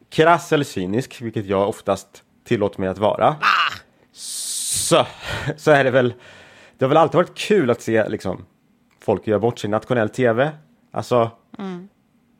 krass 0.10 0.54
eller 0.54 0.63
cynisk, 0.65 1.22
vilket 1.22 1.46
jag 1.46 1.70
oftast 1.70 2.24
tillåter 2.48 2.80
mig 2.80 2.89
att 2.89 2.98
vara, 2.98 3.36
så, 4.12 5.06
så 5.58 5.72
är 5.72 5.84
det 5.84 5.92
väl, 5.92 6.13
det 6.77 6.86
har 6.86 6.89
väl 6.89 6.98
alltid 6.98 7.15
varit 7.15 7.36
kul 7.38 7.70
att 7.70 7.82
se 7.82 8.10
liksom, 8.10 8.46
folk 9.01 9.27
göra 9.27 9.39
bort 9.39 9.60
sig 9.60 9.68
i 9.68 9.72
nationell 9.72 10.10
tv. 10.10 10.51
Alltså, 10.95 11.31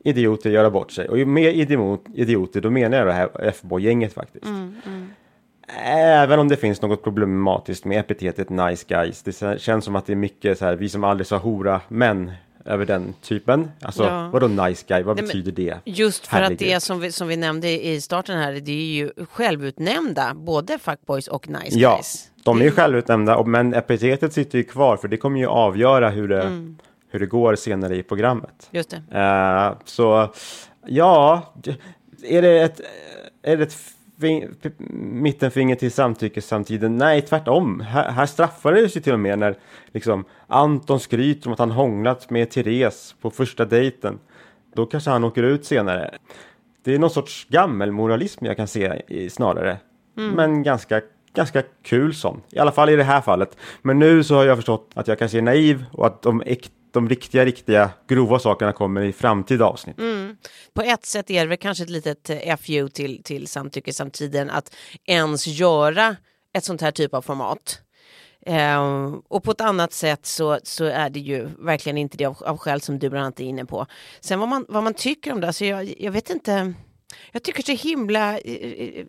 idioter 0.04 0.50
göra 0.50 0.70
bort 0.70 0.90
sig. 0.92 1.08
Och 1.08 1.18
med 1.28 1.56
idiot, 1.56 2.04
idioter, 2.14 2.60
då 2.60 2.70
menar 2.70 2.98
jag 2.98 3.06
det 3.06 3.12
här 3.12 3.28
F-boy-gänget 3.42 4.12
faktiskt. 4.14 4.46
Även 5.84 6.38
om 6.38 6.48
det 6.48 6.56
finns 6.56 6.82
något 6.82 7.02
problematiskt 7.02 7.84
med 7.84 8.00
epitetet 8.00 8.50
nice 8.50 8.84
guys. 8.88 9.22
Det 9.22 9.60
känns 9.60 9.84
som 9.84 9.96
att 9.96 10.06
det 10.06 10.12
är 10.12 10.16
mycket 10.16 10.58
så 10.58 10.64
här, 10.64 10.76
vi 10.76 10.88
som 10.88 11.04
aldrig 11.04 11.26
sa 11.26 11.36
hora, 11.36 11.80
men 11.88 12.30
över 12.64 12.86
den 12.86 13.14
typen. 13.22 13.70
Alltså, 13.82 14.04
Ja. 14.04 14.30
vadå 14.32 14.48
nice 14.48 14.84
guy? 14.88 15.02
Vad 15.02 15.16
Nej, 15.16 15.24
betyder 15.26 15.52
det? 15.52 15.78
Just 15.84 16.26
för 16.26 16.36
att 16.36 16.42
Herregud. 16.42 16.58
det 16.68 16.80
som 16.80 17.00
vi, 17.00 17.12
som 17.12 17.28
vi 17.28 17.36
nämnde 17.36 17.86
i 17.86 18.00
starten 18.00 18.38
här, 18.38 18.52
det 18.52 18.72
är 18.72 18.94
ju 18.94 19.10
självutnämnda, 19.30 20.32
både 20.34 20.78
fuckboys 20.78 21.28
och 21.28 21.48
nice 21.48 21.78
Ja, 21.78 21.94
guys. 21.94 22.30
de 22.44 22.60
är 22.60 22.64
ju 22.64 22.70
självutnämnda, 22.70 23.42
men 23.42 23.74
epitetet 23.74 24.32
sitter 24.32 24.58
ju 24.58 24.64
kvar 24.64 24.96
för 24.96 25.08
det 25.08 25.16
kommer 25.16 25.40
ju 25.40 25.46
avgöra 25.46 26.10
hur 26.10 26.28
det, 26.28 26.42
Mm. 26.42 26.76
Hur 27.08 27.18
det 27.20 27.26
går 27.26 27.54
senare 27.54 27.96
i 27.96 28.02
programmet. 28.02 28.68
Just 28.70 28.90
det. 28.90 29.18
Eh, 29.20 29.78
så 29.84 30.32
ja, 30.86 31.42
är 32.24 32.42
det 32.42 32.60
ett, 32.60 32.80
är 33.42 33.56
det 33.56 33.62
ett 33.62 33.76
fin, 34.20 34.54
mittenfinger 35.00 35.74
till 35.76 35.92
samtyckessamtiden? 35.92 36.96
Nej, 36.98 37.22
tvärtom. 37.22 37.80
Här, 37.80 38.10
här 38.10 38.26
straffar 38.26 38.72
det 38.72 38.88
sig 38.88 39.02
till 39.02 39.12
och 39.12 39.20
med 39.20 39.38
när 39.38 39.54
liksom, 39.92 40.24
Anton 40.46 41.00
skryter 41.00 41.46
om 41.48 41.52
att 41.52 41.58
han 41.58 41.70
hånglat 41.70 42.30
med 42.30 42.50
Therese 42.50 43.14
på 43.20 43.30
första 43.30 43.64
dejten. 43.64 44.18
Då 44.74 44.86
kanske 44.86 45.10
han 45.10 45.24
åker 45.24 45.42
ut 45.42 45.64
senare. 45.64 46.14
Det 46.84 46.94
är 46.94 46.98
någon 46.98 47.10
sorts 47.10 47.46
gammelmoralism 47.48 48.44
jag 48.46 48.56
kan 48.56 48.68
se 48.68 49.02
i, 49.08 49.30
snarare. 49.30 49.76
Men 50.14 50.62
ganska, 50.62 51.00
ganska 51.34 51.62
kul 51.82 52.14
sån. 52.14 52.40
I 52.50 52.58
alla 52.58 52.72
fall 52.72 52.90
i 52.90 52.96
det 52.96 53.04
här 53.04 53.20
fallet. 53.20 53.56
Men 53.82 53.98
nu 53.98 54.24
så 54.24 54.34
har 54.34 54.44
jag 54.44 54.56
förstått 54.56 54.90
att 54.94 55.08
jag 55.08 55.18
kanske 55.18 55.38
är 55.38 55.42
naiv 55.42 55.84
och 55.92 56.06
att 56.06 56.22
de, 56.22 56.42
äk- 56.42 56.70
de 56.96 57.08
riktiga, 57.08 57.44
riktiga 57.44 57.90
grova 58.08 58.38
sakerna 58.38 58.72
kommer 58.72 59.02
i 59.02 59.12
framtida 59.12 59.64
avsnitt. 59.64 59.98
Mm. 59.98 60.36
På 60.74 60.82
ett 60.82 61.04
sätt 61.04 61.30
är 61.30 61.40
det 61.40 61.46
väl 61.46 61.58
kanske 61.58 61.84
ett 61.84 61.90
litet 61.90 62.30
eh, 62.30 62.56
FU 62.56 62.88
till, 62.88 63.22
till 63.22 63.46
samtyckessamtiden 63.46 64.50
att 64.50 64.74
ens 65.04 65.46
göra 65.46 66.16
ett 66.52 66.64
sånt 66.64 66.80
här 66.80 66.90
typ 66.90 67.14
av 67.14 67.22
format. 67.22 67.80
Eh, 68.46 69.12
och 69.28 69.42
på 69.42 69.50
ett 69.50 69.60
annat 69.60 69.92
sätt 69.92 70.26
så, 70.26 70.58
så 70.62 70.84
är 70.84 71.10
det 71.10 71.20
ju 71.20 71.48
verkligen 71.58 71.98
inte 71.98 72.16
det 72.16 72.24
av, 72.24 72.36
av 72.44 72.58
skäl 72.58 72.80
som 72.80 72.98
du 72.98 73.10
bland 73.10 73.24
annat 73.24 73.40
är 73.40 73.44
inne 73.44 73.64
på. 73.64 73.86
Sen 74.20 74.40
vad 74.40 74.48
man, 74.48 74.66
vad 74.68 74.82
man 74.82 74.94
tycker 74.94 75.32
om 75.32 75.40
det, 75.40 75.46
alltså 75.46 75.64
jag, 75.64 75.94
jag 75.98 76.12
vet 76.12 76.30
inte. 76.30 76.74
Jag 77.32 77.42
tycker 77.42 77.62
så 77.62 77.88
himla... 77.88 78.38
Eh, 78.38 78.54
eh, 78.54 79.06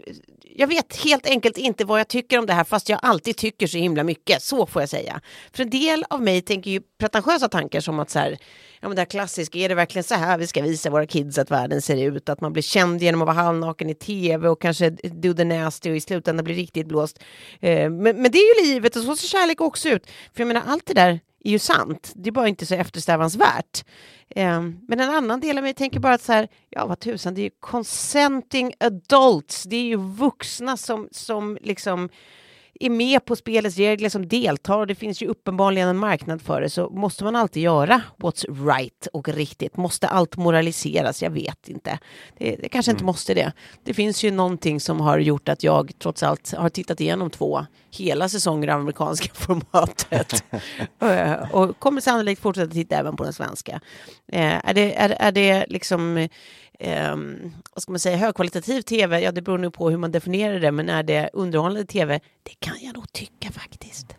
jag 0.56 0.68
vet 0.68 0.96
helt 1.06 1.28
enkelt 1.28 1.58
inte 1.58 1.86
vad 1.86 2.00
jag 2.00 2.08
tycker 2.08 2.40
om 2.40 2.46
det 2.46 2.54
här 2.54 2.64
fast 2.64 2.90
jag 2.90 3.00
alltid 3.02 3.38
tycker 3.38 3.68
så 3.68 3.78
himla 3.78 4.04
mycket. 4.04 4.42
Så 4.42 4.66
får 4.66 4.82
jag 4.82 4.90
säga. 4.90 5.22
För 5.54 5.64
en 5.64 5.70
del 5.70 6.06
av 6.10 6.22
mig 6.22 6.42
tänker 6.42 6.72
ju 6.72 6.82
pretentiösa 7.00 7.50
tankar 7.50 7.80
som 7.80 8.00
att 8.00 8.10
så 8.10 8.20
här, 8.20 8.38
ja 8.80 8.88
men 8.88 8.96
det 8.96 9.02
här 9.02 9.06
klassiska, 9.06 9.60
är 9.60 9.70
det 9.70 9.76
verkligen 9.76 10.04
så 10.04 10.16
här 10.16 10.38
vi 10.38 10.48
ska 10.48 10.62
visa 10.62 10.90
våra 10.90 11.06
kids 11.08 11.38
att 11.38 11.52
världen 11.52 11.82
ser 11.82 11.98
ut? 11.98 12.30
Att 12.30 12.42
man 12.42 12.54
blir 12.54 12.64
känd 12.64 13.02
genom 13.04 13.22
att 13.22 13.26
vara 13.26 13.38
halvnaken 13.38 13.90
i 13.90 13.96
tv 13.96 14.50
och 14.50 14.62
kanske 14.62 14.90
do 14.90 15.34
the 15.34 15.44
nasty 15.44 15.92
och 15.92 15.96
i 15.96 16.02
slutändan 16.02 16.44
blir 16.44 16.56
riktigt 16.56 16.88
blåst. 16.88 17.20
Eh, 17.60 17.90
men, 17.90 18.22
men 18.22 18.32
det 18.32 18.38
är 18.38 18.66
ju 18.66 18.74
livet 18.74 18.96
och 18.96 19.02
så 19.02 19.16
ser 19.16 19.28
kärlek 19.28 19.62
också 19.62 19.90
ut. 19.90 20.06
För 20.06 20.42
jag 20.42 20.48
menar 20.48 20.64
allt 20.68 20.86
det 20.86 20.94
där 20.94 21.20
är 21.44 21.52
ju 21.52 21.60
sant. 21.60 22.12
Det 22.16 22.30
är 22.30 22.32
bara 22.32 22.48
inte 22.48 22.66
så 22.66 22.76
eftersträvansvärt. 22.76 23.86
Ehm, 24.30 24.80
men 24.88 25.00
en 25.00 25.10
annan 25.10 25.40
del 25.40 25.58
av 25.58 25.64
mig 25.64 25.74
tänker 25.74 26.00
bara 26.00 26.14
att 26.14 26.22
så 26.22 26.34
här, 26.34 26.48
ja 26.70 26.86
vad 26.86 27.00
tusan, 27.00 27.34
det 27.34 27.42
är 27.42 27.44
ju 27.44 27.52
consenting 27.60 28.74
adults. 28.80 29.64
Det 29.64 29.76
är 29.76 29.84
ju 29.84 29.98
vuxna 29.98 30.78
som, 30.78 31.08
som 31.12 31.58
liksom 31.62 32.10
är 32.80 32.90
med 32.90 33.26
på 33.26 33.36
spelets 33.36 33.78
regler, 33.78 34.10
som 34.10 34.28
deltar 34.28 34.78
och 34.78 34.88
det 34.88 34.96
finns 34.96 35.22
ju 35.22 35.28
uppenbarligen 35.28 35.90
en 35.90 35.98
marknad 35.98 36.42
för 36.42 36.62
det. 36.62 36.70
Så 36.70 36.90
måste 36.90 37.24
man 37.24 37.36
alltid 37.36 37.64
göra 37.64 38.02
what's 38.18 38.68
right 38.68 39.08
och 39.14 39.30
riktigt? 39.30 39.78
Måste 39.78 40.08
allt 40.08 40.38
moraliseras? 40.38 41.24
Jag 41.24 41.30
vet 41.30 41.70
inte. 41.70 42.00
Det, 42.38 42.56
det 42.56 42.70
kanske 42.70 42.92
inte 42.92 43.04
måste 43.04 43.34
det. 43.34 43.54
Det 43.84 43.94
finns 43.94 44.24
ju 44.24 44.32
någonting 44.32 44.80
som 44.80 45.00
har 45.00 45.20
gjort 45.20 45.50
att 45.50 45.64
jag 45.64 45.92
trots 46.00 46.24
allt 46.24 46.54
har 46.54 46.70
tittat 46.70 47.02
igenom 47.02 47.30
två 47.30 47.66
hela 47.92 48.30
säsonger 48.30 48.68
av 48.68 48.80
amerikanska 48.80 49.30
formatet. 49.34 50.44
Eh, 51.02 51.56
och 51.56 51.80
kommer 51.80 52.02
sannolikt 52.02 52.42
fortsätta 52.42 52.74
titta 52.74 52.96
även 52.96 53.16
på 53.16 53.24
den 53.24 53.34
svenska. 53.34 53.82
Eh, 54.32 54.70
är, 54.70 54.74
det, 54.74 54.96
är, 54.96 55.10
är 55.10 55.32
det 55.32 55.66
liksom 55.70 56.28
ehm, 56.80 57.52
vad 57.74 57.82
ska 57.82 57.92
man 57.92 58.00
säga, 58.00 58.18
högkvalitativ 58.18 58.82
tv? 58.82 59.22
Ja, 59.22 59.32
det 59.32 59.42
beror 59.42 59.58
nog 59.58 59.74
på 59.74 59.90
hur 59.90 59.98
man 59.98 60.12
definierar 60.12 60.60
det, 60.60 60.72
men 60.72 60.90
är 60.90 61.04
det 61.04 61.30
underhållande 61.34 61.86
tv? 61.86 62.20
Det 62.44 62.54
kan 62.60 62.76
jag 62.82 62.96
nog 62.96 63.14
tycka 63.14 63.52
faktiskt. 63.52 64.16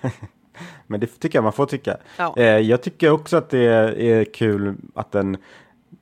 Men 0.86 1.00
det 1.00 1.06
tycker 1.06 1.38
jag 1.38 1.42
man 1.42 1.52
får 1.52 1.66
tycka. 1.66 1.96
Ja. 2.16 2.34
Eh, 2.36 2.44
jag 2.44 2.82
tycker 2.82 3.10
också 3.10 3.36
att 3.36 3.50
det 3.50 3.64
är 3.98 4.24
kul 4.24 4.74
att 4.94 5.12
den 5.12 5.36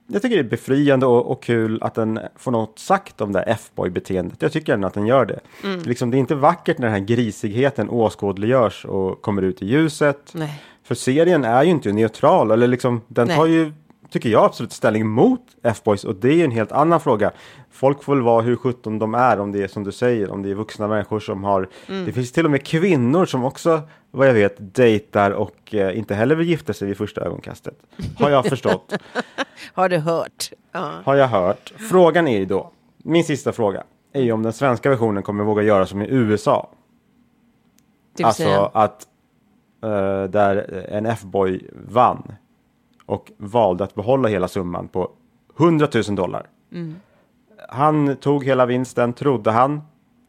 jag 0.06 0.22
tycker 0.22 0.36
det 0.36 0.42
är 0.42 0.50
befriande 0.50 1.06
och, 1.06 1.30
och 1.30 1.42
kul 1.42 1.78
att 1.82 1.94
den 1.94 2.20
får 2.36 2.50
något 2.50 2.78
sagt 2.78 3.20
om 3.20 3.32
det 3.32 3.38
här 3.38 3.48
F-boy-beteendet. 3.48 4.42
Jag 4.42 4.52
tycker 4.52 4.74
ändå 4.74 4.88
att 4.88 4.94
den 4.94 5.06
gör 5.06 5.26
det. 5.26 5.40
Mm. 5.64 5.82
Liksom, 5.82 6.10
det 6.10 6.16
är 6.16 6.18
inte 6.18 6.34
vackert 6.34 6.78
när 6.78 6.86
den 6.86 6.94
här 6.94 7.06
grisigheten 7.06 7.90
åskådliggörs 7.90 8.84
och 8.84 9.22
kommer 9.22 9.42
ut 9.42 9.62
i 9.62 9.66
ljuset. 9.66 10.30
Nej. 10.32 10.62
För 10.82 10.94
serien 10.94 11.44
är 11.44 11.62
ju 11.62 11.70
inte 11.70 11.92
neutral, 11.92 12.50
eller 12.50 12.66
liksom, 12.66 13.00
den 13.08 13.26
Nej. 13.26 13.36
tar 13.36 13.46
ju, 13.46 13.72
tycker 14.14 14.28
jag, 14.28 14.44
absolut 14.44 14.72
ställning 14.72 15.06
mot 15.08 15.40
F-boys 15.62 16.04
och 16.04 16.14
det 16.14 16.28
är 16.28 16.34
ju 16.34 16.44
en 16.44 16.50
helt 16.50 16.72
annan 16.72 17.00
fråga. 17.00 17.32
Folk 17.70 18.02
får 18.02 18.14
väl 18.14 18.24
vara 18.24 18.42
hur 18.42 18.56
sjutton 18.56 18.98
de 18.98 19.14
är, 19.14 19.40
om 19.40 19.52
det 19.52 19.62
är 19.62 19.68
som 19.68 19.84
du 19.84 19.92
säger, 19.92 20.30
om 20.30 20.42
det 20.42 20.50
är 20.50 20.54
vuxna 20.54 20.88
människor 20.88 21.20
som 21.20 21.44
har, 21.44 21.68
Mm. 21.88 22.04
det 22.06 22.12
finns 22.12 22.32
till 22.32 22.44
och 22.44 22.50
med 22.50 22.66
kvinnor 22.66 23.26
som 23.26 23.44
också, 23.44 23.82
vad 24.10 24.28
jag 24.28 24.34
vet, 24.34 24.54
dejtar 24.74 25.30
och 25.30 25.74
eh, 25.74 25.98
inte 25.98 26.14
heller 26.14 26.34
vill 26.34 26.48
gifta 26.48 26.72
sig 26.72 26.88
vid 26.88 26.96
första 26.96 27.20
ögonkastet. 27.20 27.74
Har 28.18 28.30
jag 28.30 28.46
förstått, 28.46 28.92
Har 29.72 29.88
du 29.88 29.98
hört? 29.98 30.50
Ja. 30.72 30.90
har 31.04 31.14
jag 31.14 31.28
hört. 31.28 31.72
Frågan 31.90 32.28
är 32.28 32.38
ju 32.38 32.44
då, 32.44 32.70
min 32.98 33.24
sista 33.24 33.52
fråga, 33.52 33.84
är 34.12 34.22
ju 34.22 34.32
om 34.32 34.42
den 34.42 34.52
svenska 34.52 34.90
versionen 34.90 35.22
kommer 35.22 35.44
våga 35.44 35.62
göra 35.62 35.86
som 35.86 36.02
i 36.02 36.06
USA. 36.10 36.70
Alltså 38.22 38.42
säga, 38.42 38.70
att 38.74 39.06
eh, 39.82 40.24
där 40.24 40.84
en 40.88 41.06
F-boy 41.06 41.70
vann 41.88 42.32
och 43.06 43.32
valde 43.36 43.84
att 43.84 43.94
behålla 43.94 44.28
hela 44.28 44.48
summan 44.48 44.88
på 44.88 45.10
100 45.58 45.88
000 46.08 46.16
dollar. 46.16 46.46
Mm. 46.72 46.94
Han 47.68 48.16
tog 48.16 48.44
hela 48.44 48.66
vinsten, 48.66 49.12
trodde 49.12 49.50
han, 49.50 49.80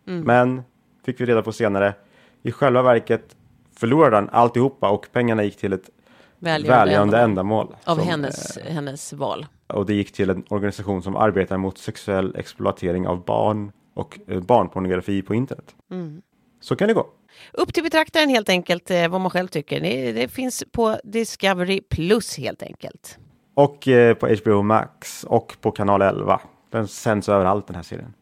Mm. 0.08 0.22
men 0.22 0.62
fick 1.06 1.22
vi 1.22 1.26
reda 1.26 1.42
på 1.42 1.52
senare, 1.52 1.94
i 2.44 2.52
själva 2.52 2.82
verket 2.82 3.36
förlorade 3.78 4.16
han 4.16 4.30
alltihopa 4.30 4.90
och 4.90 5.08
pengarna 5.12 5.44
gick 5.44 5.58
till 5.58 5.74
ett 5.74 5.90
välgörande 6.40 6.86
välgörande 6.86 7.20
ändamål. 7.20 7.76
Av 7.86 7.96
som, 7.96 8.08
hennes, 8.08 8.58
hennes 8.58 9.14
val. 9.14 9.46
eh, 9.70 9.76
och 9.76 9.86
det 9.86 9.94
gick 9.94 10.12
till 10.12 10.30
en 10.30 10.44
organisation 10.50 11.02
som 11.04 11.16
arbetar 11.16 11.58
mot 11.58 11.78
sexuell 11.78 12.36
exploatering 12.36 13.08
av 13.08 13.26
barn 13.26 13.72
och 13.94 14.20
eh, 14.28 14.40
barnpornografi 14.42 15.22
på 15.22 15.36
internet. 15.36 15.76
Mm. 15.92 16.22
Så 16.62 16.76
kan 16.76 16.88
det 16.88 16.94
gå. 16.94 17.08
Upp 17.54 17.74
till 17.74 17.84
betraktaren 17.84 18.30
helt 18.30 18.50
enkelt 18.50 18.92
eh, 18.92 19.08
vad 19.08 19.22
man 19.22 19.32
själv 19.32 19.48
tycker. 19.48 19.80
Det, 19.80 20.12
det 20.12 20.28
finns 20.28 20.64
på 20.72 20.98
Discovery 21.04 21.82
Plus 21.90 22.38
helt 22.38 22.64
enkelt. 22.64 23.18
Och 23.54 23.88
eh, 23.88 24.14
på 24.16 24.28
HBO 24.28 24.62
Max 24.62 25.24
och 25.24 25.56
på 25.62 25.72
kanal 25.72 26.02
11. 26.02 26.42
Den 26.72 26.88
sänds 26.88 27.30
överallt 27.30 27.68
den 27.68 27.76
här 27.76 27.84
serien. 27.84 28.14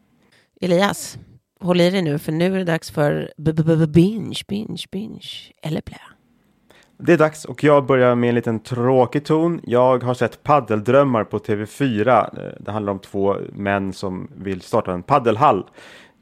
Elias, 0.60 1.18
håll 1.60 1.80
i 1.80 1.90
dig 1.90 2.02
nu 2.02 2.18
för 2.18 2.32
nu 2.32 2.54
är 2.54 2.58
det 2.58 2.64
dags 2.64 2.90
för 2.90 3.32
b- 3.36 3.52
b- 3.52 3.62
b- 3.76 3.86
binge, 3.86 4.40
binge, 4.48 4.84
binge 4.92 5.52
eller 5.62 5.82
blä. 5.86 5.96
Det 6.98 7.12
är 7.12 7.18
dags 7.18 7.44
och 7.44 7.64
jag 7.64 7.86
börjar 7.86 8.14
med 8.14 8.28
en 8.28 8.34
liten 8.34 8.60
tråkig 8.60 9.24
ton. 9.24 9.60
Jag 9.64 10.02
har 10.02 10.14
sett 10.14 10.42
Paddeldrömmar 10.42 11.24
på 11.24 11.38
TV4. 11.38 12.38
Eh, 12.46 12.52
Det 12.60 12.70
handlar 12.70 12.92
om 12.92 12.98
två 12.98 13.36
män 13.52 13.92
som 13.92 14.30
vill 14.36 14.60
starta 14.60 14.92
en 14.92 15.02
paddelhall. 15.02 15.64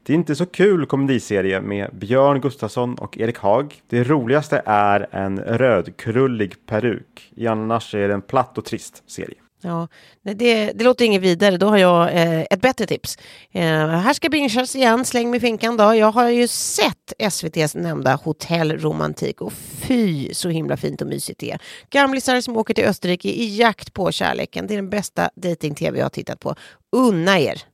Det 0.05 0.13
är 0.13 0.15
inte 0.15 0.35
så 0.35 0.45
kul 0.45 0.85
komediserie 0.85 1.61
med 1.61 1.89
Björn 1.93 2.41
Gustafsson 2.41 2.95
och 2.95 3.17
Erik 3.17 3.37
Haag. 3.37 3.81
Det 3.89 4.03
roligaste 4.03 4.61
är 4.65 5.07
en 5.11 5.39
rödkrullig 5.39 6.65
peruk. 6.65 7.31
I 7.35 7.47
annars 7.47 7.95
är 7.95 8.07
det 8.07 8.13
en 8.13 8.21
platt 8.21 8.57
och 8.57 8.65
trist 8.65 9.03
serie. 9.07 9.35
Ja, 9.63 9.87
det, 10.23 10.71
det 10.71 10.83
låter 10.83 11.05
inget 11.05 11.21
vidare. 11.21 11.57
Då 11.57 11.67
har 11.67 11.77
jag 11.77 12.13
eh, 12.13 12.41
ett 12.41 12.61
bättre 12.61 12.85
tips. 12.85 13.17
Eh, 13.51 13.87
här 13.87 14.13
ska 14.13 14.29
bingas 14.29 14.75
igen, 14.75 15.05
släng 15.05 15.31
mig 15.31 15.39
finkan 15.39 15.77
då. 15.77 15.95
Jag 15.95 16.11
har 16.11 16.29
ju 16.29 16.47
sett 16.47 17.13
SVTs 17.19 17.75
nämnda 17.75 18.15
Hotell 18.23 18.77
Romantik 18.79 19.41
och 19.41 19.53
fy 19.53 20.33
så 20.33 20.49
himla 20.49 20.77
fint 20.77 21.01
och 21.01 21.07
mysigt 21.07 21.39
det 21.39 21.51
är. 21.51 21.61
Gamlisar 21.89 22.41
som 22.41 22.57
åker 22.57 22.73
till 22.73 22.85
Österrike 22.85 23.29
i 23.29 23.57
jakt 23.57 23.93
på 23.93 24.11
kärleken. 24.11 24.67
Det 24.67 24.73
är 24.73 24.75
den 24.75 24.89
bästa 24.89 25.29
dating-tv 25.35 25.97
jag 25.97 26.05
har 26.05 26.09
tittat 26.09 26.39
på. 26.39 26.55
Unna 26.91 27.39
er! 27.39 27.72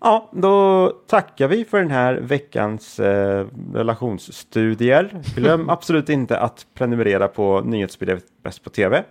Ja, 0.00 0.30
då 0.32 0.88
tackar 1.06 1.48
vi 1.48 1.64
för 1.64 1.78
den 1.78 1.90
här 1.90 2.14
veckans 2.14 3.00
eh, 3.00 3.46
relationsstudier. 3.74 5.22
Glöm 5.36 5.70
absolut 5.70 6.08
inte 6.08 6.38
att 6.38 6.66
prenumerera 6.74 7.28
på 7.28 7.60
nyhetsbrevet 7.60 8.24
Bäst 8.42 8.64
på 8.64 8.70
TV. 8.70 9.04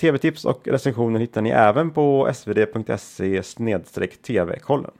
TV-tips 0.00 0.44
och 0.44 0.68
recensioner 0.68 1.20
hittar 1.20 1.42
ni 1.42 1.50
även 1.50 1.90
på 1.90 2.30
svd.se 2.34 3.42
tv-kollen. 4.22 4.90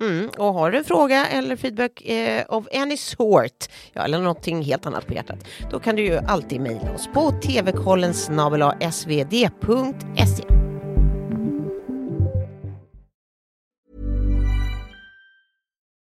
Mm, 0.00 0.28
och 0.38 0.54
har 0.54 0.70
du 0.70 0.78
en 0.78 0.84
fråga 0.84 1.26
eller 1.26 1.56
feedback 1.56 2.02
eh, 2.06 2.44
of 2.48 2.66
any 2.74 2.96
sort, 2.96 3.66
ja, 3.92 4.02
eller 4.04 4.18
någonting 4.18 4.62
helt 4.62 4.86
annat 4.86 5.06
på 5.06 5.14
hjärtat, 5.14 5.44
då 5.70 5.80
kan 5.80 5.96
du 5.96 6.02
ju 6.02 6.16
alltid 6.16 6.60
mejla 6.60 6.94
oss 6.94 7.08
på 7.14 7.30
tvkollen 7.30 8.14
svd.se. 8.92 10.67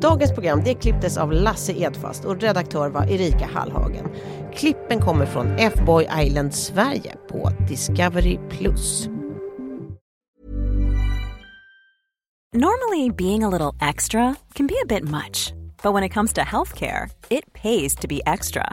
Dagens 0.00 0.32
program 0.32 0.62
det 0.64 0.74
klipptes 0.74 1.16
av 1.16 1.32
Lasse 1.32 1.72
Edfast 1.72 2.24
och 2.24 2.40
redaktör 2.40 2.88
var 2.88 3.10
Erika 3.10 3.46
Hallhagen. 3.54 4.08
Klippen 4.54 5.00
kommer 5.00 5.26
från 5.26 5.46
F-Boy 5.58 6.08
Island 6.18 6.54
Sverige 6.54 7.16
på 7.28 7.50
Discovery+. 7.68 8.38
Normally, 12.52 13.10
being 13.10 13.44
a 13.44 13.48
little 13.48 13.88
extra 13.88 14.34
can 14.54 14.66
be 14.66 14.74
a 14.84 14.86
bit 14.88 15.04
much, 15.04 15.52
but 15.82 15.94
when 15.94 16.04
it 16.04 16.12
comes 16.12 16.32
to 16.32 16.40
healthcare, 16.40 17.10
it 17.30 17.52
pays 17.52 17.94
to 17.96 18.08
be 18.08 18.20
extra. 18.26 18.72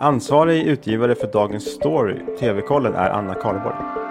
Ansvarig 0.00 0.62
utgivare 0.62 1.14
för 1.14 1.32
dagens 1.32 1.64
story, 1.64 2.16
TV-kollen, 2.40 2.94
är 2.94 3.10
Anna 3.10 3.34
Karlborg. 3.34 4.07